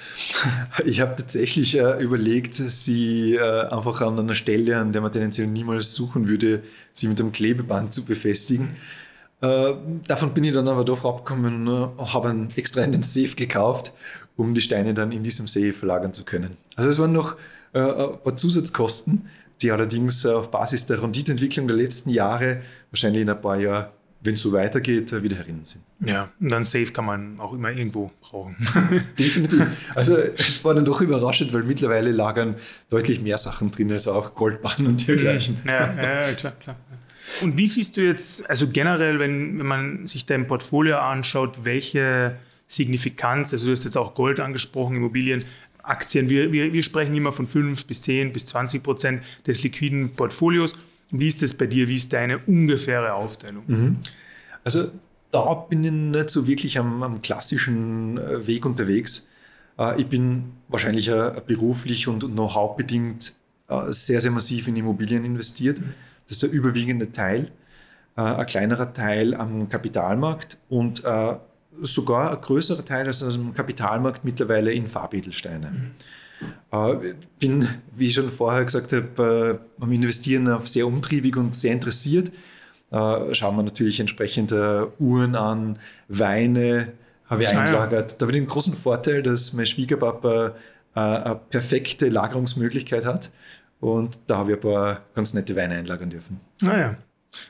Ich 0.85 1.01
habe 1.01 1.15
tatsächlich 1.15 1.77
äh, 1.77 2.01
überlegt, 2.01 2.53
sie 2.53 3.35
äh, 3.35 3.67
einfach 3.67 4.01
an 4.01 4.17
einer 4.17 4.35
Stelle, 4.35 4.77
an 4.77 4.93
der 4.93 5.01
man 5.01 5.11
tendenziell 5.11 5.47
niemals 5.47 5.93
suchen 5.93 6.27
würde, 6.27 6.63
sie 6.93 7.07
mit 7.07 7.19
einem 7.19 7.31
Klebeband 7.31 7.93
zu 7.93 8.05
befestigen. 8.05 8.77
Äh, 9.41 9.73
davon 10.07 10.33
bin 10.33 10.45
ich 10.45 10.53
dann 10.53 10.67
aber 10.67 10.85
doch 10.85 11.03
abgekommen 11.03 11.67
und 11.67 11.99
äh, 11.99 12.05
habe 12.05 12.29
einen 12.29 12.49
extra 12.55 12.81
einen 12.81 13.03
Safe 13.03 13.35
gekauft 13.35 13.93
um 14.37 14.53
die 14.53 14.61
Steine 14.61 14.93
dann 14.93 15.11
in 15.11 15.23
diesem 15.23 15.47
See 15.47 15.73
verlagern 15.73 16.13
zu 16.13 16.23
können. 16.23 16.55
Also 16.77 16.89
es 16.89 16.99
waren 16.99 17.11
noch 17.11 17.35
äh, 17.73 17.79
ein 17.79 18.23
paar 18.23 18.37
Zusatzkosten, 18.37 19.27
die 19.61 19.71
allerdings 19.71 20.23
äh, 20.23 20.29
auf 20.29 20.51
Basis 20.51 20.85
der 20.85 21.01
Renditentwicklung 21.01 21.67
der 21.67 21.75
letzten 21.75 22.11
Jahre 22.11 22.61
wahrscheinlich 22.91 23.23
in 23.23 23.29
ein 23.29 23.41
paar 23.41 23.57
Jahren, 23.59 23.87
wenn 24.21 24.35
es 24.35 24.41
so 24.41 24.53
weitergeht, 24.53 25.11
äh, 25.11 25.23
wieder 25.23 25.35
herinnen 25.35 25.65
sind. 25.65 25.83
Ja, 26.05 26.29
und 26.39 26.49
dann 26.49 26.63
Safe 26.63 26.85
kann 26.85 27.05
man 27.05 27.39
auch 27.39 27.53
immer 27.53 27.71
irgendwo 27.71 28.11
brauchen. 28.21 28.55
Definitiv. 29.19 29.65
Also 29.95 30.15
es 30.15 30.63
war 30.63 30.75
dann 30.75 30.85
doch 30.85 31.01
überraschend, 31.01 31.51
weil 31.51 31.63
mittlerweile 31.63 32.11
lagern 32.11 32.55
deutlich 32.89 33.21
mehr 33.21 33.37
Sachen 33.37 33.71
drin 33.71 33.91
als 33.91 34.07
auch 34.07 34.35
Goldbahnen 34.35 34.87
und 34.87 35.07
dergleichen. 35.07 35.57
Ja, 35.65 35.93
ja, 35.93 36.33
klar, 36.33 36.53
klar. 36.53 36.75
Und 37.41 37.57
wie 37.57 37.67
siehst 37.67 37.97
du 37.97 38.01
jetzt, 38.01 38.49
also 38.49 38.67
generell, 38.69 39.19
wenn, 39.19 39.59
wenn 39.59 39.65
man 39.65 40.07
sich 40.07 40.25
dein 40.25 40.47
Portfolio 40.47 40.97
anschaut, 40.97 41.65
welche 41.65 42.37
Signifikanz, 42.67 43.53
also 43.53 43.67
du 43.67 43.71
hast 43.71 43.85
jetzt 43.85 43.97
auch 43.97 44.13
Gold 44.13 44.39
angesprochen, 44.39 44.97
Immobilien, 44.97 45.43
Aktien, 45.89 46.29
wir, 46.29 46.51
wir, 46.51 46.73
wir 46.73 46.83
sprechen 46.83 47.15
immer 47.15 47.31
von 47.31 47.47
5 47.47 47.85
bis 47.85 48.01
10 48.03 48.33
bis 48.33 48.45
20 48.45 48.83
Prozent 48.83 49.23
des 49.45 49.63
liquiden 49.63 50.11
Portfolios. 50.11 50.73
Wie 51.11 51.27
ist 51.27 51.41
das 51.41 51.53
bei 51.53 51.67
dir? 51.67 51.87
Wie 51.87 51.95
ist 51.95 52.13
deine 52.13 52.39
ungefähre 52.39 53.13
Aufteilung? 53.13 53.63
Mhm. 53.67 53.97
Also 54.63 54.91
da 55.31 55.53
bin 55.53 55.83
ich 55.83 55.91
nicht 55.91 56.29
so 56.29 56.47
wirklich 56.47 56.77
am, 56.77 57.03
am 57.03 57.21
klassischen 57.21 58.17
äh, 58.17 58.45
Weg 58.45 58.65
unterwegs. 58.65 59.29
Äh, 59.77 60.01
ich 60.01 60.07
bin 60.07 60.51
wahrscheinlich 60.67 61.09
beruflich 61.45 62.07
und 62.07 62.25
know-how 62.25 62.75
bedingt 62.75 63.33
sehr, 63.87 64.21
sehr 64.21 64.31
massiv 64.31 64.69
in 64.69 64.77
Immobilien 64.77 65.25
investiert. 65.25 65.79
Das 65.79 66.37
ist 66.37 66.43
der 66.43 66.51
überwiegende 66.51 67.11
Teil. 67.11 67.51
Ein 68.15 68.45
kleinerer 68.45 68.93
Teil 68.93 69.33
am 69.33 69.67
Kapitalmarkt 69.67 70.57
und 70.69 71.03
sogar 71.81 72.31
ein 72.31 72.41
größerer 72.41 72.83
Teil 72.83 73.07
als 73.07 73.21
am 73.23 73.53
Kapitalmarkt 73.53 74.23
mittlerweile 74.25 74.71
in 74.71 74.87
Farbedelsteine. 74.87 75.71
Mhm. 75.71 75.91
Äh, 76.71 77.13
bin, 77.39 77.67
wie 77.95 78.07
ich 78.07 78.13
schon 78.13 78.29
vorher 78.29 78.63
gesagt 78.63 78.93
habe, 78.93 79.59
äh, 79.79 79.83
am 79.83 79.91
Investieren 79.91 80.59
sehr 80.65 80.87
umtriebig 80.87 81.35
und 81.37 81.55
sehr 81.55 81.73
interessiert. 81.73 82.31
Äh, 82.91 83.33
schauen 83.33 83.55
wir 83.55 83.63
natürlich 83.63 83.99
entsprechend 83.99 84.51
Uhren 84.99 85.35
an, 85.35 85.79
Weine 86.07 86.93
habe 87.25 87.43
ich 87.43 87.49
eingelagert. 87.49 88.11
Ja. 88.11 88.17
Da 88.17 88.25
habe 88.25 88.37
ich 88.37 88.43
den 88.43 88.47
großen 88.47 88.73
Vorteil, 88.73 89.21
dass 89.21 89.53
mein 89.53 89.65
Schwiegerpapa 89.65 90.55
eine 90.93 91.39
perfekte 91.49 92.09
Lagerungsmöglichkeit 92.09 93.05
hat. 93.05 93.29
Und 93.79 94.19
da 94.25 94.37
habe 94.37 94.53
ich 94.53 94.57
ein 94.57 94.61
paar 94.61 95.01
ganz 95.13 95.33
nette 95.35 95.55
Weine 95.55 95.75
einlagern 95.75 96.09
dürfen. 96.09 96.39
Naja. 96.61 96.95
Ah, 96.97 97.03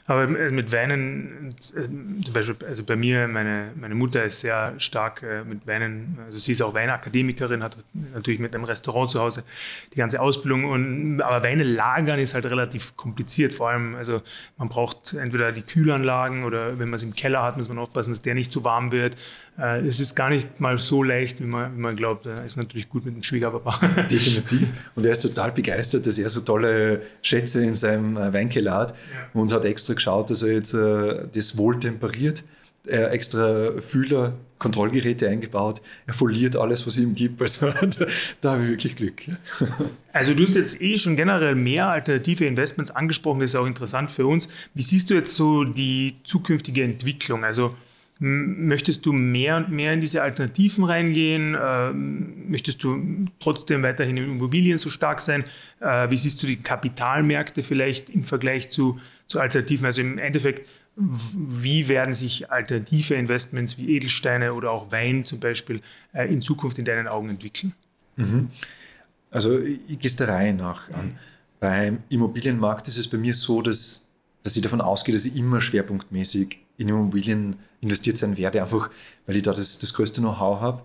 aber 0.06 0.24
äh, 0.24 0.50
mit 0.50 0.72
Weinen, 0.72 1.50
äh, 1.50 2.24
zum 2.24 2.34
Beispiel, 2.34 2.56
also 2.66 2.84
bei 2.84 2.96
mir, 2.96 3.28
meine, 3.28 3.72
meine 3.76 3.96
Mutter 3.96 4.24
ist 4.24 4.40
sehr 4.40 4.74
stark 4.78 5.22
äh, 5.22 5.44
mit 5.44 5.68
Weinen, 5.68 6.18
also 6.26 6.38
sie 6.38 6.54
ist 6.54 6.62
auch 6.62 6.74
Weinakademikerin, 6.74 7.62
hat 7.62 7.78
natürlich 8.14 8.40
mit 8.40 8.56
einem 8.56 8.64
Restaurant 8.64 9.12
zu 9.12 9.20
Hause 9.20 9.44
die 9.94 9.98
ganze 9.98 10.22
Ausbildung. 10.22 10.66
Und, 10.66 11.22
aber 11.22 11.44
Weine 11.44 11.64
lagern 11.64 12.20
ist 12.20 12.34
halt 12.34 12.46
relativ 12.46 12.96
kompliziert. 12.96 13.54
Vor 13.54 13.70
allem, 13.70 13.96
also 13.96 14.22
man 14.58 14.70
braucht 14.70 15.14
entweder 15.14 15.52
die 15.52 15.62
Kühlanlagen 15.62 16.44
oder 16.44 16.80
wenn 16.80 16.90
man 16.90 16.96
es 16.96 17.04
im 17.04 17.14
Keller 17.14 17.44
hat, 17.44 17.58
muss 17.58 17.68
man 17.68 17.78
aufpassen, 17.78 18.12
dass 18.12 18.22
der 18.22 18.36
nicht 18.36 18.52
zu 18.52 18.64
warm 18.64 18.92
wird. 18.92 19.16
Es 19.58 20.00
ist 20.00 20.14
gar 20.14 20.30
nicht 20.30 20.60
mal 20.60 20.78
so 20.78 21.02
leicht, 21.02 21.42
wie 21.42 21.48
man, 21.48 21.76
wie 21.76 21.80
man 21.80 21.96
glaubt. 21.96 22.28
Er 22.28 22.46
ist 22.46 22.58
natürlich 22.58 22.90
gut 22.90 23.06
mit 23.06 23.16
dem 23.16 23.24
Schwiegerpapa. 23.24 23.88
Definitiv. 24.12 24.70
Und 24.94 25.04
er 25.04 25.12
ist 25.14 25.22
total 25.22 25.52
begeistert, 25.52 26.06
dass 26.06 26.20
er 26.20 26.30
so 26.30 26.42
tolle 26.42 27.02
Schätze 27.24 27.64
in 27.64 27.74
seinem 27.74 28.16
Weinkeller 28.16 28.74
hat 28.74 28.92
ja. 28.92 29.30
und 29.34 29.52
hat 29.52 29.66
extra 29.78 29.94
geschaut, 29.94 30.30
dass 30.32 30.42
er 30.42 30.54
jetzt 30.54 30.74
äh, 30.74 31.28
das 31.34 31.58
wohl 31.58 31.80
temperiert, 31.80 32.44
er 32.88 33.12
extra 33.12 33.72
Fühler, 33.82 34.34
Kontrollgeräte 34.58 35.30
eingebaut, 35.30 35.82
er 36.08 36.16
foliert 36.16 36.56
alles, 36.56 36.88
was 36.88 36.98
ihm 36.98 37.14
gibt. 37.14 37.40
Also 37.42 37.70
da, 37.82 38.06
da 38.42 38.52
habe 38.54 38.64
ich 38.64 38.70
wirklich 38.70 38.96
Glück. 38.96 39.22
Also 40.14 40.34
du 40.34 40.44
hast 40.44 40.56
jetzt 40.56 40.82
eh 40.82 40.98
schon 40.98 41.16
generell 41.16 41.54
mehr 41.54 41.90
alternative 41.90 42.46
Investments 42.46 42.90
angesprochen, 42.90 43.42
das 43.42 43.52
ist 43.52 43.60
auch 43.60 43.68
interessant 43.68 44.10
für 44.10 44.26
uns. 44.26 44.48
Wie 44.74 44.82
siehst 44.82 45.12
du 45.12 45.14
jetzt 45.14 45.36
so 45.36 45.64
die 45.64 46.16
zukünftige 46.24 46.84
Entwicklung? 46.84 47.44
Also 47.44 47.76
Möchtest 48.20 49.06
du 49.06 49.14
mehr 49.14 49.58
und 49.58 49.70
mehr 49.70 49.94
in 49.94 50.00
diese 50.00 50.24
Alternativen 50.24 50.84
reingehen? 50.84 51.56
Ähm, 51.60 52.50
möchtest 52.50 52.84
du 52.84 53.26
trotzdem 53.40 53.84
weiterhin 53.84 54.18
in 54.18 54.24
Immobilien 54.26 54.78
so 54.78 54.90
stark 54.90 55.22
sein? 55.22 55.44
Äh, 55.80 56.10
wie 56.10 56.18
siehst 56.18 56.42
du 56.42 56.48
die 56.48 56.58
Kapitalmärkte 56.58 57.62
vielleicht 57.62 58.10
im 58.10 58.24
Vergleich 58.24 58.70
zu, 58.70 59.00
zu 59.28 59.40
Alternativen? 59.40 59.86
Also 59.86 60.02
im 60.02 60.18
Endeffekt, 60.18 60.68
wie 60.96 61.90
werden 61.90 62.16
sich 62.16 62.50
alternative 62.50 63.14
Investments 63.14 63.78
wie 63.78 63.96
Edelsteine 63.96 64.54
oder 64.54 64.72
auch 64.72 64.92
Wein 64.92 65.24
zum 65.24 65.40
Beispiel 65.40 65.82
äh, 66.14 66.26
in 66.26 66.42
Zukunft 66.42 66.80
in 66.80 66.86
deinen 66.86 67.08
Augen 67.08 67.30
entwickeln? 67.30 67.74
Mhm. 68.16 68.48
Also 69.30 69.60
ich 69.60 70.00
gehe 70.00 70.10
es 70.10 70.16
der 70.16 70.30
Reihe 70.30 70.56
nach 70.56 70.90
an. 70.92 71.08
Mhm. 71.08 71.16
Beim 71.60 72.04
Immobilienmarkt 72.10 72.88
ist 72.88 72.98
es 72.98 73.08
bei 73.08 73.18
mir 73.18 73.36
so, 73.36 73.62
dass, 73.62 74.08
dass 74.42 74.56
ich 74.56 74.64
davon 74.64 74.82
ausgehe, 74.82 75.14
dass 75.14 75.26
ich 75.26 75.36
immer 75.36 75.62
schwerpunktmäßig 75.62 76.60
in 76.78 76.90
Immobilien 76.90 77.56
investiert 77.82 78.18
sein 78.18 78.38
werde, 78.38 78.62
einfach 78.62 78.90
weil 79.26 79.36
ich 79.36 79.44
da 79.44 79.52
das, 79.52 79.80
das 79.80 79.94
größte 79.94 80.22
Know-how 80.22 80.62
habe. 80.62 80.84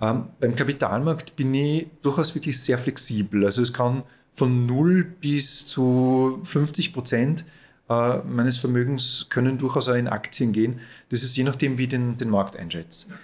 Ähm, 0.00 0.28
beim 0.40 0.56
Kapitalmarkt 0.56 1.36
bin 1.36 1.54
ich 1.54 1.88
durchaus 2.02 2.34
wirklich 2.34 2.60
sehr 2.60 2.78
flexibel. 2.78 3.44
Also 3.44 3.62
es 3.62 3.72
kann 3.72 4.02
von 4.32 4.66
0 4.66 5.04
bis 5.04 5.66
zu 5.66 6.40
50 6.42 6.92
Prozent 6.92 7.44
äh, 7.88 8.18
meines 8.18 8.56
Vermögens 8.56 9.26
können 9.28 9.58
durchaus 9.58 9.88
auch 9.88 9.94
in 9.94 10.08
Aktien 10.08 10.52
gehen. 10.52 10.80
Das 11.10 11.22
ist 11.22 11.36
je 11.36 11.44
nachdem, 11.44 11.78
wie 11.78 11.84
ich 11.84 11.88
den, 11.90 12.16
den 12.16 12.30
Markt 12.30 12.56
einschätze. 12.56 13.14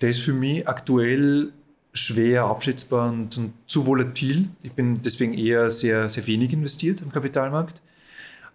Der 0.00 0.10
ist 0.10 0.20
für 0.20 0.32
mich 0.32 0.68
aktuell 0.68 1.52
schwer 1.94 2.44
abschätzbar 2.44 3.10
und, 3.10 3.36
und, 3.38 3.52
zu 3.66 3.86
volatil. 3.86 4.48
Ich 4.62 4.72
bin 4.72 5.02
deswegen 5.02 5.34
eher 5.34 5.70
sehr, 5.70 6.08
sehr 6.08 6.26
wenig 6.26 6.52
investiert 6.52 7.02
am 7.02 7.12
Kapitalmarkt. 7.12 7.80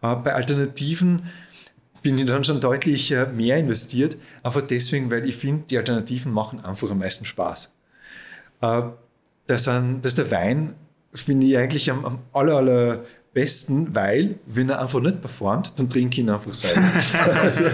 Äh, 0.02 0.16
bei 0.16 0.34
Alternativen 0.34 1.24
bin 2.02 2.18
ich 2.18 2.26
dann 2.26 2.44
schon 2.44 2.60
deutlich 2.60 3.12
äh, 3.12 3.28
mehr 3.28 3.58
investiert. 3.58 4.18
Einfach 4.44 4.62
deswegen, 4.62 5.12
weil 5.12 5.28
ich 5.28 5.36
finde, 5.36 5.64
die 5.70 5.78
Alternativen 5.78 6.32
machen 6.32 6.64
einfach 6.64 6.90
am 6.92 7.00
meisten 7.00 7.26
Spaß. 7.26 7.76
Äh, 8.62 8.82
das, 9.48 9.64
sind, 9.66 10.04
das 10.04 10.14
ist 10.14 10.18
der 10.18 10.32
Wein, 10.32 10.76
finde 11.14 11.48
ich 11.48 11.58
eigentlich 11.58 11.90
am, 11.90 12.06
am 12.06 12.20
aller, 12.34 12.56
aller 12.58 13.04
besten, 13.34 13.94
weil, 13.94 14.40
wenn 14.48 14.70
er 14.70 14.82
einfach 14.82 15.00
nicht 15.00 15.22
performt, 15.22 15.74
dann 15.78 15.88
trinke 15.90 16.16
ich 16.16 16.20
ihn 16.20 16.30
einfach 16.32 16.54
selber. 16.54 16.92
also, 17.42 17.66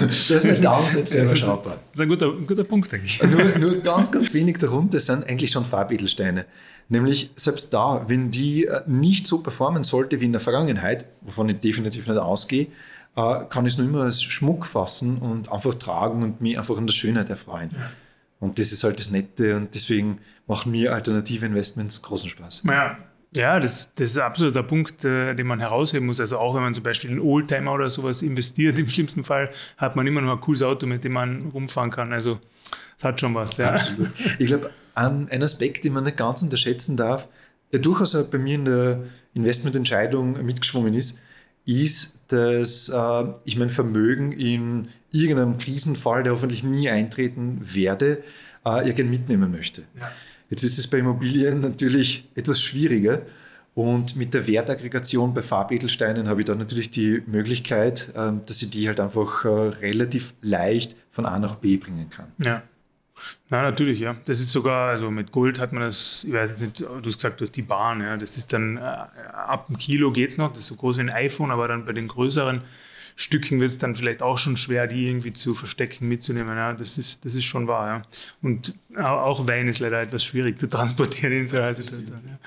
das 0.00 0.30
ist 0.30 0.44
mein 0.44 0.62
Downside 0.62 1.06
selber 1.08 1.34
schaubar. 1.34 1.78
Das 1.90 1.94
ist 1.94 2.00
ein 2.02 2.08
guter, 2.08 2.32
guter 2.46 2.62
Punkt, 2.62 2.92
denke 2.92 3.06
ich. 3.06 3.20
Nur, 3.24 3.58
nur 3.58 3.80
ganz, 3.80 4.12
ganz 4.12 4.32
wenig 4.32 4.58
darunter 4.58 5.00
sind 5.00 5.28
eigentlich 5.28 5.50
schon 5.50 5.64
Farbedelsteine. 5.64 6.44
Nämlich 6.88 7.30
selbst 7.34 7.74
da, 7.74 8.04
wenn 8.06 8.30
die 8.30 8.66
äh, 8.66 8.82
nicht 8.86 9.26
so 9.26 9.38
performen 9.38 9.82
sollte 9.82 10.20
wie 10.20 10.24
in 10.24 10.32
der 10.32 10.40
Vergangenheit, 10.40 11.06
wovon 11.20 11.48
ich 11.48 11.60
definitiv 11.60 12.06
nicht 12.06 12.16
ausgehe, 12.16 12.68
äh, 13.18 13.44
kann 13.48 13.66
ich 13.66 13.72
es 13.72 13.78
nur 13.78 13.88
immer 13.88 14.02
als 14.02 14.22
Schmuck 14.22 14.64
fassen 14.64 15.18
und 15.18 15.50
einfach 15.50 15.74
tragen 15.74 16.22
und 16.22 16.40
mich 16.40 16.56
einfach 16.56 16.78
an 16.78 16.86
der 16.86 16.94
Schönheit 16.94 17.28
erfreuen. 17.28 17.70
Ja. 17.72 17.90
Und 18.38 18.60
das 18.60 18.70
ist 18.70 18.84
halt 18.84 19.00
das 19.00 19.10
Nette 19.10 19.56
und 19.56 19.74
deswegen 19.74 20.20
machen 20.46 20.70
mir 20.70 20.94
alternative 20.94 21.44
Investments 21.44 22.00
großen 22.02 22.30
Spaß. 22.30 22.62
Ja, 22.66 22.96
ja, 23.34 23.58
das, 23.58 23.92
das 23.96 24.12
ist 24.12 24.18
absolut 24.18 24.54
der 24.54 24.62
Punkt, 24.62 25.04
äh, 25.04 25.34
den 25.34 25.46
man 25.48 25.58
herausheben 25.58 26.06
muss. 26.06 26.20
Also 26.20 26.38
auch 26.38 26.54
wenn 26.54 26.62
man 26.62 26.72
zum 26.72 26.84
Beispiel 26.84 27.10
in 27.10 27.20
Oldtimer 27.20 27.72
oder 27.72 27.90
sowas 27.90 28.22
investiert, 28.22 28.78
im 28.78 28.88
schlimmsten 28.88 29.24
Fall 29.24 29.50
hat 29.76 29.96
man 29.96 30.06
immer 30.06 30.20
noch 30.20 30.32
ein 30.32 30.40
cooles 30.40 30.62
Auto, 30.62 30.86
mit 30.86 31.02
dem 31.02 31.12
man 31.12 31.48
rumfahren 31.50 31.90
kann. 31.90 32.12
Also 32.12 32.38
es 32.96 33.04
hat 33.04 33.20
schon 33.20 33.34
was. 33.34 33.56
Ja. 33.56 33.72
Absolut. 33.72 34.10
Ich 34.38 34.46
glaube, 34.46 34.70
ein, 34.94 35.28
ein 35.30 35.42
Aspekt, 35.42 35.84
den 35.84 35.92
man 35.92 36.04
nicht 36.04 36.16
ganz 36.16 36.40
unterschätzen 36.42 36.96
darf, 36.96 37.28
der 37.72 37.80
durchaus 37.80 38.14
auch 38.14 38.26
bei 38.26 38.38
mir 38.38 38.54
in 38.54 38.64
der 38.64 39.00
Investmententscheidung 39.34 40.44
mitgeschwungen 40.46 40.94
ist, 40.94 41.20
ist, 41.66 42.17
dass 42.28 42.88
äh, 42.88 43.24
ich 43.44 43.56
mein 43.56 43.70
Vermögen 43.70 44.32
in 44.32 44.88
irgendeinem 45.10 45.58
Krisenfall, 45.58 46.22
der 46.22 46.32
hoffentlich 46.32 46.62
nie 46.62 46.88
eintreten 46.88 47.58
werde, 47.60 48.22
äh, 48.64 48.88
ja 48.88 49.04
mitnehmen 49.04 49.50
möchte. 49.50 49.82
Ja. 49.98 50.10
Jetzt 50.50 50.62
ist 50.62 50.78
es 50.78 50.86
bei 50.86 50.98
Immobilien 50.98 51.60
natürlich 51.60 52.28
etwas 52.34 52.60
schwieriger. 52.60 53.22
Und 53.74 54.16
mit 54.16 54.34
der 54.34 54.46
Wertaggregation 54.48 55.34
bei 55.34 55.42
Farbedelsteinen 55.42 56.26
habe 56.26 56.40
ich 56.40 56.46
dann 56.46 56.58
natürlich 56.58 56.90
die 56.90 57.22
Möglichkeit, 57.26 58.12
äh, 58.16 58.32
dass 58.44 58.60
ich 58.60 58.70
die 58.70 58.88
halt 58.88 58.98
einfach 58.98 59.44
äh, 59.44 59.48
relativ 59.48 60.34
leicht 60.42 60.96
von 61.10 61.26
A 61.26 61.38
nach 61.38 61.56
B 61.56 61.76
bringen 61.76 62.10
kann. 62.10 62.32
Ja. 62.44 62.62
Na, 63.50 63.62
natürlich, 63.62 64.00
ja. 64.00 64.16
Das 64.24 64.40
ist 64.40 64.52
sogar, 64.52 64.90
also 64.90 65.10
mit 65.10 65.32
Gold 65.32 65.58
hat 65.58 65.72
man 65.72 65.82
das, 65.82 66.24
ich 66.24 66.32
weiß 66.32 66.60
nicht, 66.60 66.80
du 66.80 66.86
hast 67.04 67.16
gesagt, 67.16 67.40
du 67.40 67.44
hast 67.44 67.52
die 67.52 67.62
Bahn, 67.62 68.00
ja. 68.00 68.16
Das 68.16 68.36
ist 68.36 68.52
dann, 68.52 68.76
äh, 68.76 68.80
ab 68.80 69.66
einem 69.68 69.78
Kilo 69.78 70.12
geht 70.12 70.30
es 70.30 70.38
noch, 70.38 70.50
das 70.50 70.60
ist 70.60 70.66
so 70.66 70.76
groß 70.76 70.98
wie 70.98 71.02
ein 71.02 71.10
iPhone, 71.10 71.50
aber 71.50 71.68
dann 71.68 71.84
bei 71.84 71.92
den 71.92 72.08
größeren 72.08 72.62
Stücken 73.20 73.58
wird 73.58 73.72
es 73.72 73.78
dann 73.78 73.96
vielleicht 73.96 74.22
auch 74.22 74.38
schon 74.38 74.56
schwer, 74.56 74.86
die 74.86 75.08
irgendwie 75.08 75.32
zu 75.32 75.52
verstecken, 75.52 76.06
mitzunehmen. 76.06 76.56
Ja, 76.56 76.72
das 76.72 76.98
ist, 76.98 77.24
das 77.24 77.34
ist 77.34 77.46
schon 77.46 77.66
wahr. 77.66 77.88
Ja. 77.88 78.02
Und 78.42 78.76
auch 78.96 79.48
Wein 79.48 79.66
ist 79.66 79.80
leider 79.80 80.00
etwas 80.00 80.24
schwierig 80.24 80.56
zu 80.60 80.70
transportieren 80.70 81.32
in 81.32 81.48
so 81.48 81.56
einer 81.56 81.74
Situation. 81.74 82.20
Ja. 82.24 82.38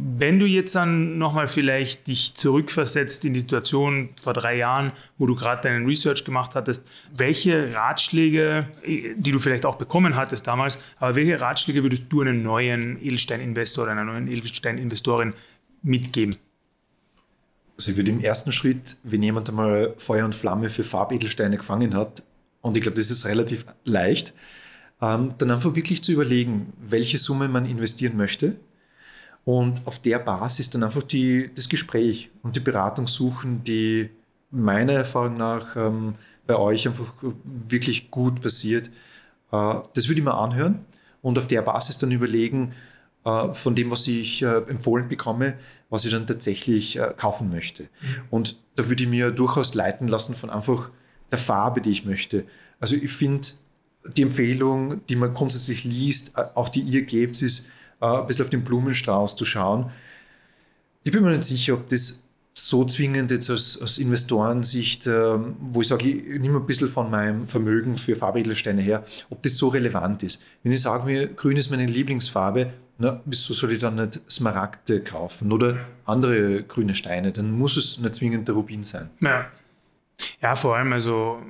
Wenn 0.00 0.38
du 0.38 0.46
jetzt 0.46 0.76
dann 0.76 1.18
nochmal 1.18 1.48
vielleicht 1.48 2.06
dich 2.06 2.36
zurückversetzt 2.36 3.24
in 3.24 3.34
die 3.34 3.40
Situation 3.40 4.10
vor 4.22 4.32
drei 4.32 4.56
Jahren, 4.58 4.92
wo 5.18 5.26
du 5.26 5.34
gerade 5.34 5.60
deinen 5.62 5.86
Research 5.86 6.24
gemacht 6.24 6.54
hattest, 6.54 6.86
welche 7.16 7.74
Ratschläge, 7.74 8.68
die 8.86 9.32
du 9.32 9.40
vielleicht 9.40 9.66
auch 9.66 9.74
bekommen 9.74 10.14
hattest 10.14 10.46
damals, 10.46 10.80
aber 11.00 11.16
welche 11.16 11.40
Ratschläge 11.40 11.82
würdest 11.82 12.04
du 12.10 12.20
einem 12.20 12.44
neuen 12.44 13.04
Edelstein-Investor 13.04 13.82
oder 13.82 13.92
einer 13.92 14.04
neuen 14.04 14.28
Edelstein-Investorin 14.28 15.34
mitgeben? 15.82 16.36
Also 17.76 17.92
ich 17.92 17.96
würde 17.96 18.10
im 18.10 18.20
ersten 18.20 18.52
Schritt, 18.52 18.96
wenn 19.02 19.22
jemand 19.22 19.48
einmal 19.48 19.94
Feuer 19.96 20.24
und 20.24 20.34
Flamme 20.34 20.70
für 20.70 20.84
Farbedelsteine 20.84 21.56
gefangen 21.56 21.94
hat, 21.94 22.22
und 22.60 22.76
ich 22.76 22.82
glaube, 22.82 22.96
das 22.96 23.10
ist 23.10 23.26
relativ 23.26 23.66
leicht, 23.84 24.32
ähm, 25.00 25.34
dann 25.38 25.50
einfach 25.50 25.74
wirklich 25.74 26.02
zu 26.02 26.12
überlegen, 26.12 26.72
welche 26.80 27.18
Summe 27.18 27.48
man 27.48 27.66
investieren 27.66 28.16
möchte 28.16 28.56
und 29.44 29.84
auf 29.86 29.98
der 29.98 30.20
Basis 30.20 30.70
dann 30.70 30.84
einfach 30.84 31.02
die, 31.02 31.50
das 31.54 31.68
Gespräch 31.68 32.30
und 32.42 32.54
die 32.54 32.60
Beratung 32.60 33.08
suchen, 33.08 33.64
die 33.64 34.10
meiner 34.50 34.92
Erfahrung 34.92 35.36
nach 35.36 35.76
ähm, 35.76 36.14
bei 36.46 36.56
euch 36.56 36.86
einfach 36.86 37.12
wirklich 37.44 38.10
gut 38.10 38.40
passiert. 38.40 38.88
Äh, 39.50 39.74
das 39.94 40.08
würde 40.08 40.20
ich 40.20 40.24
mir 40.24 40.34
anhören 40.34 40.84
und 41.20 41.38
auf 41.38 41.48
der 41.48 41.62
Basis 41.62 41.98
dann 41.98 42.12
überlegen, 42.12 42.72
von 43.24 43.74
dem, 43.74 43.90
was 43.90 44.06
ich 44.08 44.42
äh, 44.42 44.62
empfohlen 44.68 45.08
bekomme, 45.08 45.54
was 45.90 46.04
ich 46.04 46.12
dann 46.12 46.26
tatsächlich 46.26 46.96
äh, 46.96 47.14
kaufen 47.16 47.50
möchte. 47.50 47.84
Mhm. 47.84 47.88
Und 48.30 48.58
da 48.76 48.88
würde 48.88 49.04
ich 49.04 49.08
mir 49.08 49.30
durchaus 49.30 49.74
leiten 49.74 50.08
lassen 50.08 50.34
von 50.34 50.50
einfach 50.50 50.90
der 51.30 51.38
Farbe, 51.38 51.80
die 51.80 51.90
ich 51.90 52.04
möchte. 52.04 52.44
Also 52.80 52.96
ich 52.96 53.12
finde 53.12 53.46
die 54.16 54.22
Empfehlung, 54.22 55.06
die 55.06 55.16
man 55.16 55.34
grundsätzlich 55.34 55.84
liest, 55.84 56.36
auch 56.36 56.68
die 56.68 56.80
ihr 56.80 57.02
gebt, 57.02 57.40
ist 57.40 57.68
äh, 58.00 58.06
ein 58.06 58.26
bisschen 58.26 58.44
auf 58.44 58.50
den 58.50 58.64
Blumenstrauß 58.64 59.36
zu 59.36 59.44
schauen. 59.44 59.90
Ich 61.04 61.12
bin 61.12 61.22
mir 61.22 61.30
nicht 61.30 61.44
sicher, 61.44 61.74
ob 61.74 61.88
das 61.88 62.24
so 62.54 62.84
zwingend 62.84 63.30
jetzt 63.30 63.50
aus, 63.50 63.80
aus 63.80 63.98
Investorensicht, 63.98 65.06
äh, 65.06 65.38
wo 65.60 65.80
ich 65.80 65.88
sage, 65.88 66.08
ich 66.08 66.40
nehme 66.40 66.58
ein 66.58 66.66
bisschen 66.66 66.88
von 66.88 67.10
meinem 67.10 67.46
Vermögen 67.46 67.96
für 67.96 68.16
Farbedelsteine 68.16 68.82
her, 68.82 69.04
ob 69.30 69.42
das 69.42 69.56
so 69.56 69.68
relevant 69.68 70.22
ist. 70.22 70.42
Wenn 70.62 70.72
ich 70.72 70.82
sage 70.82 71.06
mir, 71.06 71.28
grün 71.28 71.56
ist 71.56 71.70
meine 71.70 71.86
Lieblingsfarbe, 71.86 72.72
na, 72.98 73.20
wieso 73.24 73.54
soll 73.54 73.72
ich 73.72 73.80
dann 73.80 73.96
nicht 73.96 74.20
Smaragde 74.30 75.02
kaufen 75.02 75.52
oder 75.52 75.78
andere 76.04 76.62
grüne 76.62 76.94
Steine? 76.94 77.32
Dann 77.32 77.50
muss 77.50 77.76
es 77.76 77.98
nicht 77.98 78.14
zwingend 78.14 78.48
der 78.48 78.54
Rubin 78.54 78.82
sein. 78.82 79.10
Ja, 79.20 79.46
ja 80.40 80.54
vor 80.54 80.76
allem, 80.76 80.92
also 80.92 81.42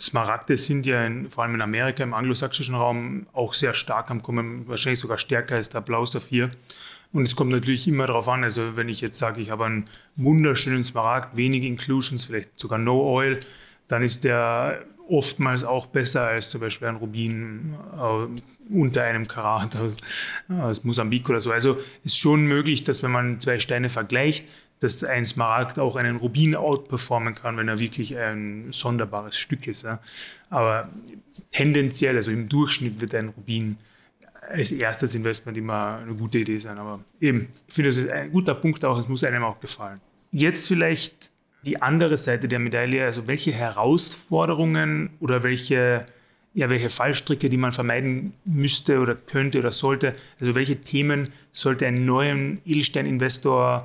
Smaragde 0.00 0.56
sind 0.56 0.86
ja 0.86 1.04
in, 1.04 1.30
vor 1.30 1.44
allem 1.44 1.54
in 1.54 1.62
Amerika, 1.62 2.02
im 2.02 2.14
anglosächsischen 2.14 2.74
Raum 2.74 3.26
auch 3.32 3.54
sehr 3.54 3.74
stark 3.74 4.10
am 4.10 4.22
Kommen, 4.22 4.66
wahrscheinlich 4.68 5.00
sogar 5.00 5.18
stärker 5.18 5.56
als 5.56 5.68
der 5.68 5.80
Blau-Saphir. 5.80 6.50
Und 7.12 7.22
es 7.22 7.36
kommt 7.36 7.52
natürlich 7.52 7.88
immer 7.88 8.06
darauf 8.06 8.28
an, 8.28 8.44
also 8.44 8.76
wenn 8.76 8.88
ich 8.88 9.00
jetzt 9.00 9.18
sage, 9.18 9.40
ich 9.40 9.50
habe 9.50 9.64
einen 9.64 9.88
wunderschönen 10.16 10.84
Smaragd, 10.84 11.36
wenig 11.36 11.64
Inclusions, 11.64 12.26
vielleicht 12.26 12.58
sogar 12.58 12.78
No 12.78 13.00
Oil, 13.00 13.40
dann 13.88 14.02
ist 14.02 14.24
der 14.24 14.84
oftmals 15.08 15.64
auch 15.64 15.86
besser 15.86 16.24
als 16.24 16.50
zum 16.50 16.60
Beispiel 16.60 16.88
ein 16.88 16.96
Rubin 16.96 17.74
äh, 17.96 18.72
unter 18.72 19.02
einem 19.02 19.26
Karat 19.26 19.76
aus, 19.76 19.98
aus 20.48 20.84
Mosambik 20.84 21.28
oder 21.28 21.40
so. 21.40 21.52
Also 21.52 21.78
ist 22.04 22.18
schon 22.18 22.46
möglich, 22.46 22.84
dass 22.84 23.02
wenn 23.02 23.10
man 23.10 23.40
zwei 23.40 23.58
Steine 23.58 23.88
vergleicht, 23.88 24.46
dass 24.80 25.02
ein 25.02 25.26
Smaragd 25.26 25.78
auch 25.78 25.96
einen 25.96 26.16
Rubin 26.16 26.54
outperformen 26.54 27.34
kann, 27.34 27.56
wenn 27.56 27.68
er 27.68 27.78
wirklich 27.78 28.16
ein 28.16 28.68
sonderbares 28.70 29.38
Stück 29.38 29.66
ist. 29.66 29.82
Ja. 29.82 29.98
Aber 30.50 30.88
tendenziell, 31.50 32.16
also 32.16 32.30
im 32.30 32.48
Durchschnitt 32.48 33.00
wird 33.00 33.14
ein 33.14 33.30
Rubin 33.30 33.76
als 34.48 34.72
erstes 34.72 35.14
Investment 35.14 35.58
immer 35.58 35.98
eine 36.02 36.14
gute 36.14 36.38
Idee 36.38 36.58
sein. 36.58 36.78
Aber 36.78 37.00
eben, 37.20 37.48
ich 37.66 37.74
finde, 37.74 37.90
das 37.90 37.98
ist 37.98 38.10
ein 38.10 38.30
guter 38.30 38.54
Punkt 38.54 38.84
auch, 38.84 38.98
es 38.98 39.08
muss 39.08 39.24
einem 39.24 39.42
auch 39.42 39.60
gefallen. 39.60 40.00
Jetzt 40.30 40.68
vielleicht 40.68 41.30
die 41.64 41.82
andere 41.82 42.16
Seite 42.16 42.48
der 42.48 42.58
Medaille, 42.58 43.04
also 43.04 43.26
welche 43.26 43.52
Herausforderungen 43.52 45.10
oder 45.20 45.42
welche, 45.42 46.06
ja, 46.54 46.70
welche 46.70 46.90
Fallstricke, 46.90 47.50
die 47.50 47.56
man 47.56 47.72
vermeiden 47.72 48.32
müsste 48.44 49.00
oder 49.00 49.14
könnte 49.14 49.58
oder 49.58 49.72
sollte, 49.72 50.14
also 50.40 50.54
welche 50.54 50.80
Themen 50.80 51.30
sollte 51.52 51.86
ein 51.86 52.04
neuer 52.04 52.36
Edelstein-Investor 52.64 53.84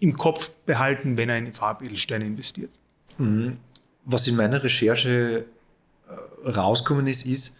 im 0.00 0.16
Kopf 0.16 0.50
behalten, 0.66 1.16
wenn 1.16 1.28
er 1.28 1.38
in 1.38 1.52
Farbedelsteine 1.52 2.24
investiert. 2.26 2.72
Mhm. 3.18 3.58
Was 4.04 4.26
in 4.26 4.34
meiner 4.34 4.62
Recherche 4.62 5.44
äh, 6.08 6.50
rauskommen 6.50 7.06
ist, 7.06 7.24
ist, 7.24 7.56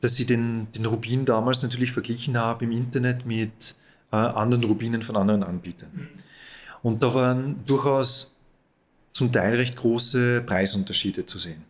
dass 0.00 0.18
ich 0.18 0.26
den, 0.26 0.68
den 0.72 0.86
Rubin 0.86 1.24
damals 1.24 1.62
natürlich 1.62 1.92
verglichen 1.92 2.38
habe 2.38 2.64
im 2.64 2.70
Internet 2.70 3.26
mit 3.26 3.74
äh, 4.12 4.16
anderen 4.16 4.64
Rubinen 4.64 5.02
von 5.02 5.16
anderen 5.16 5.42
Anbietern. 5.42 5.90
Mhm. 5.92 6.08
Und 6.82 7.02
da 7.02 7.12
waren 7.12 7.64
durchaus 7.66 8.36
zum 9.12 9.32
Teil 9.32 9.56
recht 9.56 9.76
große 9.76 10.42
Preisunterschiede 10.42 11.26
zu 11.26 11.38
sehen. 11.38 11.64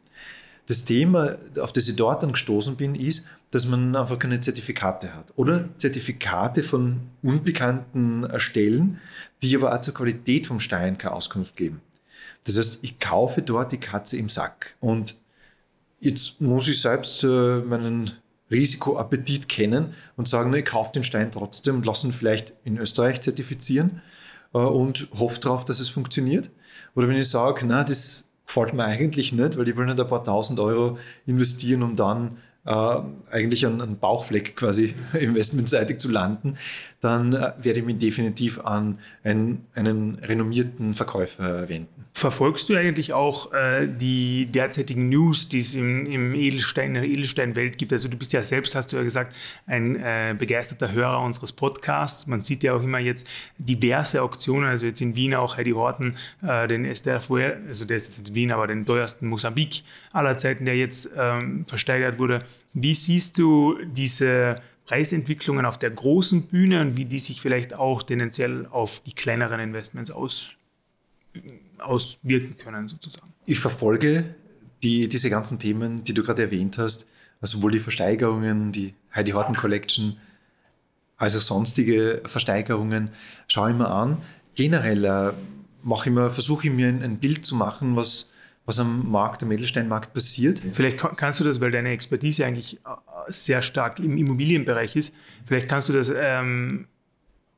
Das 0.66 0.84
Thema, 0.84 1.36
auf 1.60 1.72
das 1.72 1.88
ich 1.88 1.96
dort 1.96 2.22
dann 2.22 2.32
gestoßen 2.32 2.76
bin, 2.76 2.94
ist, 2.94 3.26
dass 3.50 3.66
man 3.66 3.96
einfach 3.96 4.18
keine 4.18 4.40
Zertifikate 4.40 5.14
hat. 5.14 5.32
Oder 5.34 5.68
Zertifikate 5.78 6.62
von 6.62 7.00
unbekannten 7.22 8.28
Stellen, 8.38 9.00
die 9.42 9.56
aber 9.56 9.74
auch 9.74 9.80
zur 9.80 9.94
Qualität 9.94 10.46
vom 10.46 10.60
Stein 10.60 10.96
keine 10.96 11.14
Auskunft 11.14 11.56
geben. 11.56 11.80
Das 12.44 12.56
heißt, 12.56 12.80
ich 12.82 13.00
kaufe 13.00 13.42
dort 13.42 13.72
die 13.72 13.80
Katze 13.80 14.16
im 14.16 14.28
Sack. 14.28 14.76
Und 14.78 15.16
jetzt 16.00 16.40
muss 16.40 16.68
ich 16.68 16.80
selbst 16.80 17.24
äh, 17.24 17.26
meinen 17.26 18.10
Risikoappetit 18.50 19.48
kennen 19.48 19.94
und 20.16 20.28
sagen, 20.28 20.54
ich 20.54 20.64
kaufe 20.64 20.92
den 20.92 21.04
Stein 21.04 21.32
trotzdem 21.32 21.76
und 21.76 21.86
lasse 21.86 22.06
ihn 22.06 22.12
vielleicht 22.12 22.52
in 22.64 22.78
Österreich 22.78 23.20
zertifizieren 23.20 24.02
und 24.58 25.08
hoffe 25.18 25.40
darauf, 25.40 25.64
dass 25.64 25.80
es 25.80 25.88
funktioniert. 25.88 26.50
Oder 26.94 27.08
wenn 27.08 27.16
ich 27.16 27.28
sage, 27.28 27.66
na, 27.66 27.84
das 27.84 28.28
gefällt 28.46 28.74
mir 28.74 28.84
eigentlich 28.84 29.32
nicht, 29.32 29.56
weil 29.56 29.68
ich 29.68 29.76
will 29.76 29.86
nicht 29.86 30.00
ein 30.00 30.08
paar 30.08 30.24
tausend 30.24 30.58
Euro 30.58 30.98
investieren, 31.26 31.82
um 31.82 31.96
dann 31.96 32.38
äh, 32.64 33.00
eigentlich 33.30 33.64
an 33.64 33.80
einen 33.80 33.98
Bauchfleck 33.98 34.56
quasi 34.56 34.94
investmentseitig 35.18 35.98
zu 35.98 36.10
landen, 36.10 36.56
dann 37.00 37.32
äh, 37.32 37.52
werde 37.58 37.80
ich 37.80 37.84
mich 37.84 37.98
definitiv 37.98 38.60
an 38.60 38.98
einen, 39.24 39.66
einen 39.74 40.16
renommierten 40.16 40.94
Verkäufer 40.94 41.68
wenden. 41.68 41.88
Verfolgst 42.12 42.68
du 42.68 42.76
eigentlich 42.76 43.12
auch 43.14 43.52
äh, 43.54 43.86
die 43.86 44.46
derzeitigen 44.46 45.08
News, 45.08 45.48
die 45.48 45.60
es 45.60 45.74
im, 45.74 46.04
im 46.06 46.34
Edelstein, 46.34 46.88
in 46.88 46.94
der 46.94 47.04
Edelsteinwelt 47.04 47.78
gibt? 47.78 47.92
Also 47.92 48.08
du 48.08 48.18
bist 48.18 48.32
ja 48.32 48.42
selbst, 48.42 48.74
hast 48.74 48.92
du 48.92 48.96
ja 48.96 49.02
gesagt, 49.02 49.34
ein 49.66 49.96
äh, 49.96 50.34
begeisterter 50.38 50.92
Hörer 50.92 51.22
unseres 51.22 51.52
Podcasts. 51.52 52.26
Man 52.26 52.42
sieht 52.42 52.62
ja 52.62 52.74
auch 52.74 52.82
immer 52.82 52.98
jetzt 52.98 53.28
diverse 53.58 54.22
Auktionen, 54.22 54.68
also 54.68 54.86
jetzt 54.86 55.00
in 55.00 55.16
Wien 55.16 55.34
auch 55.34 55.56
Heidi 55.56 55.70
Horten, 55.70 56.14
äh, 56.42 56.68
den 56.68 56.84
Esther 56.84 57.20
Fuer, 57.20 57.56
also 57.66 57.86
der 57.86 57.96
ist 57.96 58.08
jetzt 58.08 58.28
in 58.28 58.34
Wien, 58.34 58.52
aber 58.52 58.66
den 58.66 58.84
teuersten 58.84 59.26
Mosambik 59.26 59.82
aller 60.12 60.36
Zeiten, 60.36 60.64
der 60.66 60.76
jetzt 60.76 61.10
ähm, 61.16 61.64
versteigert 61.66 62.18
wurde. 62.18 62.40
Wie 62.74 62.94
siehst 62.94 63.38
du 63.38 63.78
diese 63.84 64.56
Preisentwicklungen 64.90 65.66
auf 65.66 65.78
der 65.78 65.90
großen 65.90 66.48
Bühne 66.48 66.80
und 66.80 66.96
wie 66.96 67.04
die 67.04 67.20
sich 67.20 67.40
vielleicht 67.40 67.74
auch 67.74 68.02
tendenziell 68.02 68.66
auf 68.66 68.98
die 68.98 69.12
kleineren 69.12 69.60
Investments 69.60 70.10
aus, 70.10 70.54
auswirken 71.78 72.58
können, 72.58 72.88
sozusagen. 72.88 73.32
Ich 73.46 73.60
verfolge 73.60 74.34
die, 74.82 75.06
diese 75.06 75.30
ganzen 75.30 75.60
Themen, 75.60 76.02
die 76.02 76.12
du 76.12 76.24
gerade 76.24 76.42
erwähnt 76.42 76.76
hast, 76.78 77.06
also 77.40 77.58
sowohl 77.58 77.70
die 77.70 77.78
Versteigerungen, 77.78 78.72
die 78.72 78.94
Heidi 79.14 79.30
Horton 79.30 79.54
Collection, 79.54 80.16
als 81.16 81.36
auch 81.36 81.40
sonstige 81.40 82.22
Versteigerungen, 82.24 83.10
schaue 83.46 83.70
ich 83.70 83.76
mir 83.76 83.88
an. 83.88 84.16
Generell 84.56 85.04
äh, 85.04 85.32
mache 85.84 86.08
ich 86.08 86.14
mir, 86.16 86.30
versuche 86.30 86.66
ich 86.66 86.72
mir 86.72 86.88
ein, 86.88 87.00
ein 87.04 87.18
Bild 87.18 87.46
zu 87.46 87.54
machen, 87.54 87.94
was 87.94 88.32
was 88.70 88.78
am 88.78 89.10
Markt, 89.10 89.42
am 89.42 89.50
Edelsteinmarkt 89.50 90.14
passiert. 90.14 90.62
Vielleicht 90.72 90.98
kannst 90.98 91.40
du 91.40 91.44
das, 91.44 91.60
weil 91.60 91.72
deine 91.72 91.90
Expertise 91.90 92.46
eigentlich 92.46 92.76
äh, 92.76 92.88
sehr 93.28 93.62
stark 93.62 93.98
im 93.98 94.16
Immobilienbereich 94.16 94.94
ist, 94.94 95.14
vielleicht 95.44 95.68
kannst 95.68 95.88
du 95.88 95.92
das 95.92 96.12
ähm, 96.16 96.86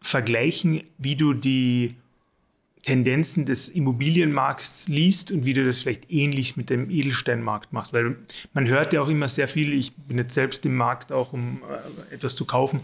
vergleichen, 0.00 0.82
wie 0.96 1.14
du 1.14 1.34
die 1.34 1.96
Tendenzen 2.82 3.44
des 3.44 3.68
Immobilienmarkts 3.68 4.88
liest 4.88 5.30
und 5.30 5.44
wie 5.44 5.52
du 5.52 5.64
das 5.64 5.80
vielleicht 5.80 6.10
ähnlich 6.10 6.56
mit 6.56 6.70
dem 6.70 6.90
Edelsteinmarkt 6.90 7.74
machst. 7.74 7.92
Weil 7.92 8.16
man 8.54 8.66
hört 8.66 8.94
ja 8.94 9.02
auch 9.02 9.08
immer 9.08 9.28
sehr 9.28 9.48
viel, 9.48 9.72
ich 9.74 9.94
bin 9.94 10.16
jetzt 10.16 10.34
selbst 10.34 10.64
im 10.64 10.76
Markt 10.76 11.12
auch, 11.12 11.34
um 11.34 11.60
äh, 12.10 12.14
etwas 12.14 12.34
zu 12.34 12.46
kaufen, 12.46 12.80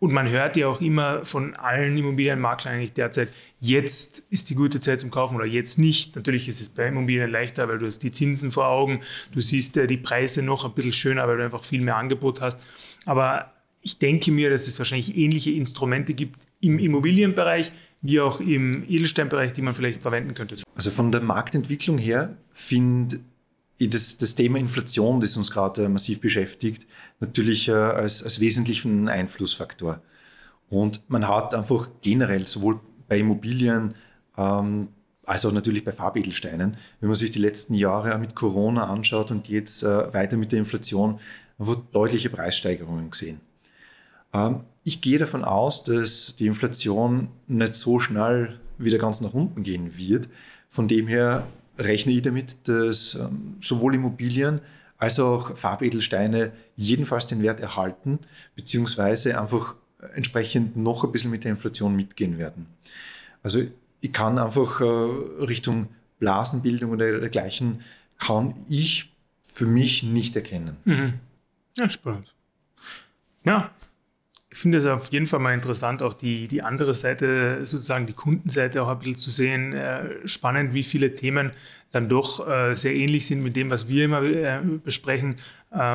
und 0.00 0.12
man 0.12 0.28
hört 0.28 0.56
ja 0.56 0.66
auch 0.66 0.80
immer 0.80 1.24
von 1.24 1.54
allen 1.54 1.96
Immobilienmaklern 1.96 2.74
eigentlich 2.74 2.94
derzeit, 2.94 3.28
jetzt 3.60 4.24
ist 4.30 4.48
die 4.48 4.54
gute 4.54 4.80
Zeit 4.80 5.00
zum 5.00 5.10
Kaufen 5.10 5.36
oder 5.36 5.44
jetzt 5.44 5.78
nicht. 5.78 6.16
Natürlich 6.16 6.48
ist 6.48 6.60
es 6.60 6.70
bei 6.70 6.88
Immobilien 6.88 7.30
leichter, 7.30 7.68
weil 7.68 7.78
du 7.78 7.86
hast 7.86 8.02
die 8.02 8.10
Zinsen 8.10 8.50
vor 8.50 8.66
Augen, 8.66 9.02
du 9.32 9.40
siehst 9.40 9.76
die 9.76 9.96
Preise 9.98 10.42
noch 10.42 10.64
ein 10.64 10.72
bisschen 10.72 10.94
schöner, 10.94 11.28
weil 11.28 11.36
du 11.36 11.44
einfach 11.44 11.62
viel 11.62 11.84
mehr 11.84 11.96
Angebot 11.96 12.40
hast. 12.40 12.62
Aber 13.04 13.52
ich 13.82 13.98
denke 13.98 14.32
mir, 14.32 14.48
dass 14.48 14.66
es 14.66 14.78
wahrscheinlich 14.78 15.16
ähnliche 15.16 15.50
Instrumente 15.50 16.14
gibt 16.14 16.40
im 16.60 16.78
Immobilienbereich 16.78 17.70
wie 18.02 18.20
auch 18.20 18.40
im 18.40 18.84
Edelsteinbereich, 18.88 19.52
die 19.52 19.60
man 19.60 19.74
vielleicht 19.74 20.00
verwenden 20.00 20.32
könnte. 20.32 20.56
Also 20.74 20.90
von 20.90 21.12
der 21.12 21.20
Marktentwicklung 21.20 21.98
her 21.98 22.38
finde 22.52 23.20
das, 23.88 24.18
das 24.18 24.34
Thema 24.34 24.58
Inflation, 24.58 25.20
das 25.20 25.36
uns 25.36 25.50
gerade 25.50 25.88
massiv 25.88 26.20
beschäftigt, 26.20 26.86
natürlich 27.20 27.68
äh, 27.68 27.72
als, 27.72 28.22
als 28.22 28.40
wesentlichen 28.40 29.08
Einflussfaktor. 29.08 30.02
Und 30.68 31.02
man 31.08 31.26
hat 31.26 31.54
einfach 31.54 31.88
generell 32.02 32.46
sowohl 32.46 32.80
bei 33.08 33.18
Immobilien 33.18 33.94
ähm, 34.36 34.88
als 35.24 35.44
auch 35.44 35.52
natürlich 35.52 35.84
bei 35.84 35.92
Farbedelsteinen, 35.92 36.76
wenn 37.00 37.08
man 37.08 37.16
sich 37.16 37.30
die 37.30 37.38
letzten 37.38 37.74
Jahre 37.74 38.18
mit 38.18 38.34
Corona 38.34 38.88
anschaut 38.88 39.30
und 39.30 39.48
jetzt 39.48 39.82
äh, 39.82 40.12
weiter 40.12 40.36
mit 40.36 40.52
der 40.52 40.58
Inflation, 40.58 41.20
einfach 41.58 41.76
deutliche 41.92 42.30
Preissteigerungen 42.30 43.10
gesehen. 43.10 43.40
Ähm, 44.32 44.64
ich 44.82 45.00
gehe 45.00 45.18
davon 45.18 45.44
aus, 45.44 45.84
dass 45.84 46.36
die 46.36 46.46
Inflation 46.46 47.28
nicht 47.46 47.74
so 47.74 48.00
schnell 48.00 48.58
wieder 48.78 48.98
ganz 48.98 49.20
nach 49.20 49.34
unten 49.34 49.62
gehen 49.62 49.96
wird. 49.96 50.28
Von 50.68 50.88
dem 50.88 51.06
her 51.06 51.46
rechne 51.80 52.12
ich 52.12 52.22
damit, 52.22 52.68
dass 52.68 53.14
ähm, 53.14 53.56
sowohl 53.60 53.94
Immobilien 53.94 54.60
als 54.98 55.18
auch 55.18 55.56
Farbedelsteine 55.56 56.52
jedenfalls 56.76 57.26
den 57.26 57.42
Wert 57.42 57.60
erhalten, 57.60 58.18
beziehungsweise 58.54 59.40
einfach 59.40 59.74
entsprechend 60.14 60.76
noch 60.76 61.04
ein 61.04 61.12
bisschen 61.12 61.30
mit 61.30 61.44
der 61.44 61.52
Inflation 61.52 61.96
mitgehen 61.96 62.38
werden. 62.38 62.66
Also 63.42 63.60
ich 64.00 64.12
kann 64.12 64.38
einfach 64.38 64.80
äh, 64.80 64.84
Richtung 65.44 65.88
Blasenbildung 66.18 66.90
oder 66.90 67.18
dergleichen, 67.18 67.80
kann 68.18 68.54
ich 68.68 69.12
für 69.42 69.66
mich 69.66 70.02
nicht 70.02 70.36
erkennen. 70.36 70.76
Mhm. 70.84 71.14
Ja, 71.76 71.88
spannend. 71.88 72.34
Ja, 73.44 73.70
ich 74.52 74.58
finde 74.58 74.78
es 74.78 74.86
auf 74.86 75.12
jeden 75.12 75.26
Fall 75.26 75.38
mal 75.38 75.54
interessant, 75.54 76.02
auch 76.02 76.12
die, 76.12 76.48
die 76.48 76.62
andere 76.62 76.92
Seite, 76.92 77.60
sozusagen 77.64 78.06
die 78.06 78.14
Kundenseite 78.14 78.82
auch 78.82 78.88
ein 78.88 78.98
bisschen 78.98 79.16
zu 79.16 79.30
sehen. 79.30 79.72
Äh, 79.74 80.26
spannend, 80.26 80.74
wie 80.74 80.82
viele 80.82 81.14
Themen 81.14 81.52
dann 81.92 82.08
doch 82.08 82.48
äh, 82.48 82.74
sehr 82.74 82.94
ähnlich 82.94 83.26
sind 83.26 83.44
mit 83.44 83.54
dem, 83.54 83.70
was 83.70 83.88
wir 83.88 84.04
immer 84.04 84.22
äh, 84.22 84.60
besprechen 84.82 85.36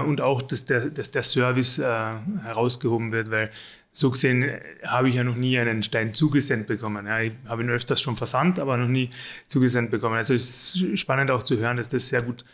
und 0.07 0.21
auch, 0.21 0.41
dass 0.41 0.63
der, 0.63 0.89
dass 0.89 1.11
der 1.11 1.21
Service 1.23 1.79
herausgehoben 1.79 3.11
wird, 3.11 3.29
weil 3.29 3.51
so 3.91 4.09
gesehen 4.09 4.49
habe 4.85 5.09
ich 5.09 5.15
ja 5.15 5.23
noch 5.25 5.35
nie 5.35 5.59
einen 5.59 5.83
Stein 5.83 6.13
zugesendet 6.13 6.69
bekommen. 6.69 7.05
Ich 7.21 7.33
habe 7.49 7.61
ihn 7.61 7.69
öfters 7.69 7.99
schon 7.99 8.15
versandt, 8.15 8.57
aber 8.57 8.77
noch 8.77 8.87
nie 8.87 9.09
zugesendet 9.47 9.91
bekommen. 9.91 10.15
Also 10.15 10.33
es 10.33 10.75
ist 10.75 10.97
spannend 10.97 11.29
auch 11.29 11.43
zu 11.43 11.57
hören, 11.57 11.75
dass 11.75 11.89
das 11.89 12.07
sehr 12.07 12.21
gut 12.21 12.45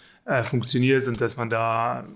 funktioniert 0.42 1.08
und 1.08 1.22
dass 1.22 1.38
man 1.38 1.48
da 1.52 2.08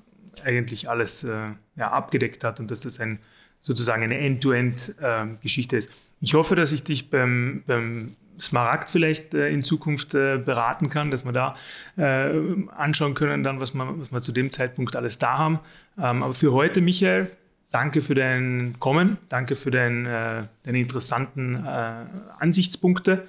eigentlich 0.43 0.89
alles 0.89 1.21
ja, 1.21 1.91
abgedeckt 1.91 2.43
hat 2.43 2.60
und 2.60 2.71
dass 2.71 2.82
das 2.82 3.00
ein 3.00 3.19
sozusagen 3.65 4.04
eine 4.04 4.19
End-to-End-Geschichte 4.19 5.75
ist. 5.75 5.89
Ich 6.21 6.36
hoffe, 6.36 6.56
dass 6.56 6.71
ich 6.71 6.84
dich 6.84 7.10
beim, 7.10 7.63
beim 7.65 8.15
Smaragd 8.39 8.91
vielleicht 8.91 9.34
äh, 9.34 9.49
in 9.49 9.63
Zukunft 9.63 10.13
äh, 10.13 10.38
beraten 10.38 10.89
kann, 10.89 11.10
dass 11.10 11.25
wir 11.25 11.32
da 11.32 11.56
äh, 11.97 12.32
anschauen 12.75 13.15
können, 13.15 13.41
dann, 13.43 13.60
was 13.60 13.73
wir, 13.73 13.99
was 13.99 14.12
wir 14.12 14.21
zu 14.21 14.32
dem 14.32 14.51
Zeitpunkt 14.51 14.95
alles 14.95 15.17
da 15.17 15.38
haben. 15.39 15.60
Ähm, 15.97 16.21
aber 16.21 16.34
für 16.34 16.54
heute, 16.54 16.82
Michael, 16.82 17.32
danke 17.71 18.01
für 18.01 18.13
dein 18.13 18.75
Kommen, 18.80 19.17
danke 19.30 19.56
für 19.56 19.71
dein, 19.71 20.06
äh, 20.06 20.43
deine 20.63 20.80
interessanten 20.80 21.56
äh, 21.65 22.06
Ansichtspunkte. 22.39 23.25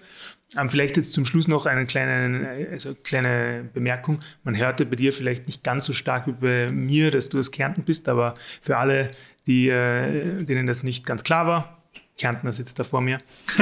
Ähm, 0.56 0.68
vielleicht 0.68 0.96
jetzt 0.96 1.12
zum 1.12 1.24
Schluss 1.24 1.48
noch 1.48 1.66
eine 1.66 1.86
kleine, 1.86 2.68
also 2.70 2.94
kleine 2.94 3.64
Bemerkung. 3.72 4.20
Man 4.44 4.56
hörte 4.56 4.84
bei 4.84 4.96
dir 4.96 5.12
vielleicht 5.12 5.46
nicht 5.46 5.64
ganz 5.64 5.86
so 5.86 5.92
stark 5.92 6.26
über 6.26 6.70
mir, 6.70 7.10
dass 7.10 7.28
du 7.30 7.38
aus 7.38 7.50
Kärnten 7.50 7.84
bist, 7.84 8.08
aber 8.08 8.34
für 8.60 8.76
alle, 8.76 9.10
die, 9.46 9.68
äh, 9.68 10.42
denen 10.44 10.66
das 10.66 10.82
nicht 10.82 11.06
ganz 11.06 11.24
klar 11.24 11.46
war, 11.46 11.76
Kärntner 12.18 12.52
sitzt 12.52 12.78
da 12.78 12.84
vor 12.84 13.00
mir. 13.00 13.18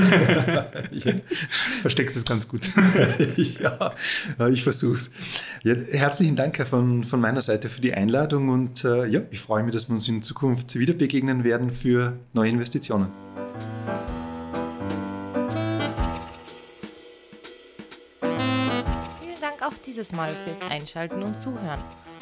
Versteckst 1.83 2.17
es 2.17 2.25
ganz 2.25 2.47
gut. 2.47 2.71
ja, 3.37 3.93
ich 4.49 4.63
versuche 4.63 4.99
es. 4.99 5.11
Ja, 5.63 5.75
herzlichen 5.75 6.37
Dank 6.37 6.65
von, 6.67 7.03
von 7.05 7.21
meiner 7.21 7.41
Seite 7.41 7.69
für 7.69 7.81
die 7.81 7.95
Einladung 7.95 8.49
und 8.51 8.85
äh, 8.85 9.07
ja, 9.07 9.23
ich 9.31 9.41
freue 9.41 9.65
mich, 9.65 9.73
dass 9.73 9.89
wir 9.89 9.95
uns 9.95 10.09
in 10.09 10.23
Zukunft 10.23 10.79
wieder 10.79 10.95
begegnen 10.95 11.43
werden 11.43 11.71
für 11.71 12.17
neue 12.33 12.51
Investitionen. 12.51 13.09
Vielen 18.21 19.41
Dank 19.41 19.63
auch 19.63 19.75
dieses 19.85 20.13
Mal 20.13 20.33
fürs 20.33 20.71
Einschalten 20.71 21.23
und 21.23 21.41
Zuhören. 21.43 21.81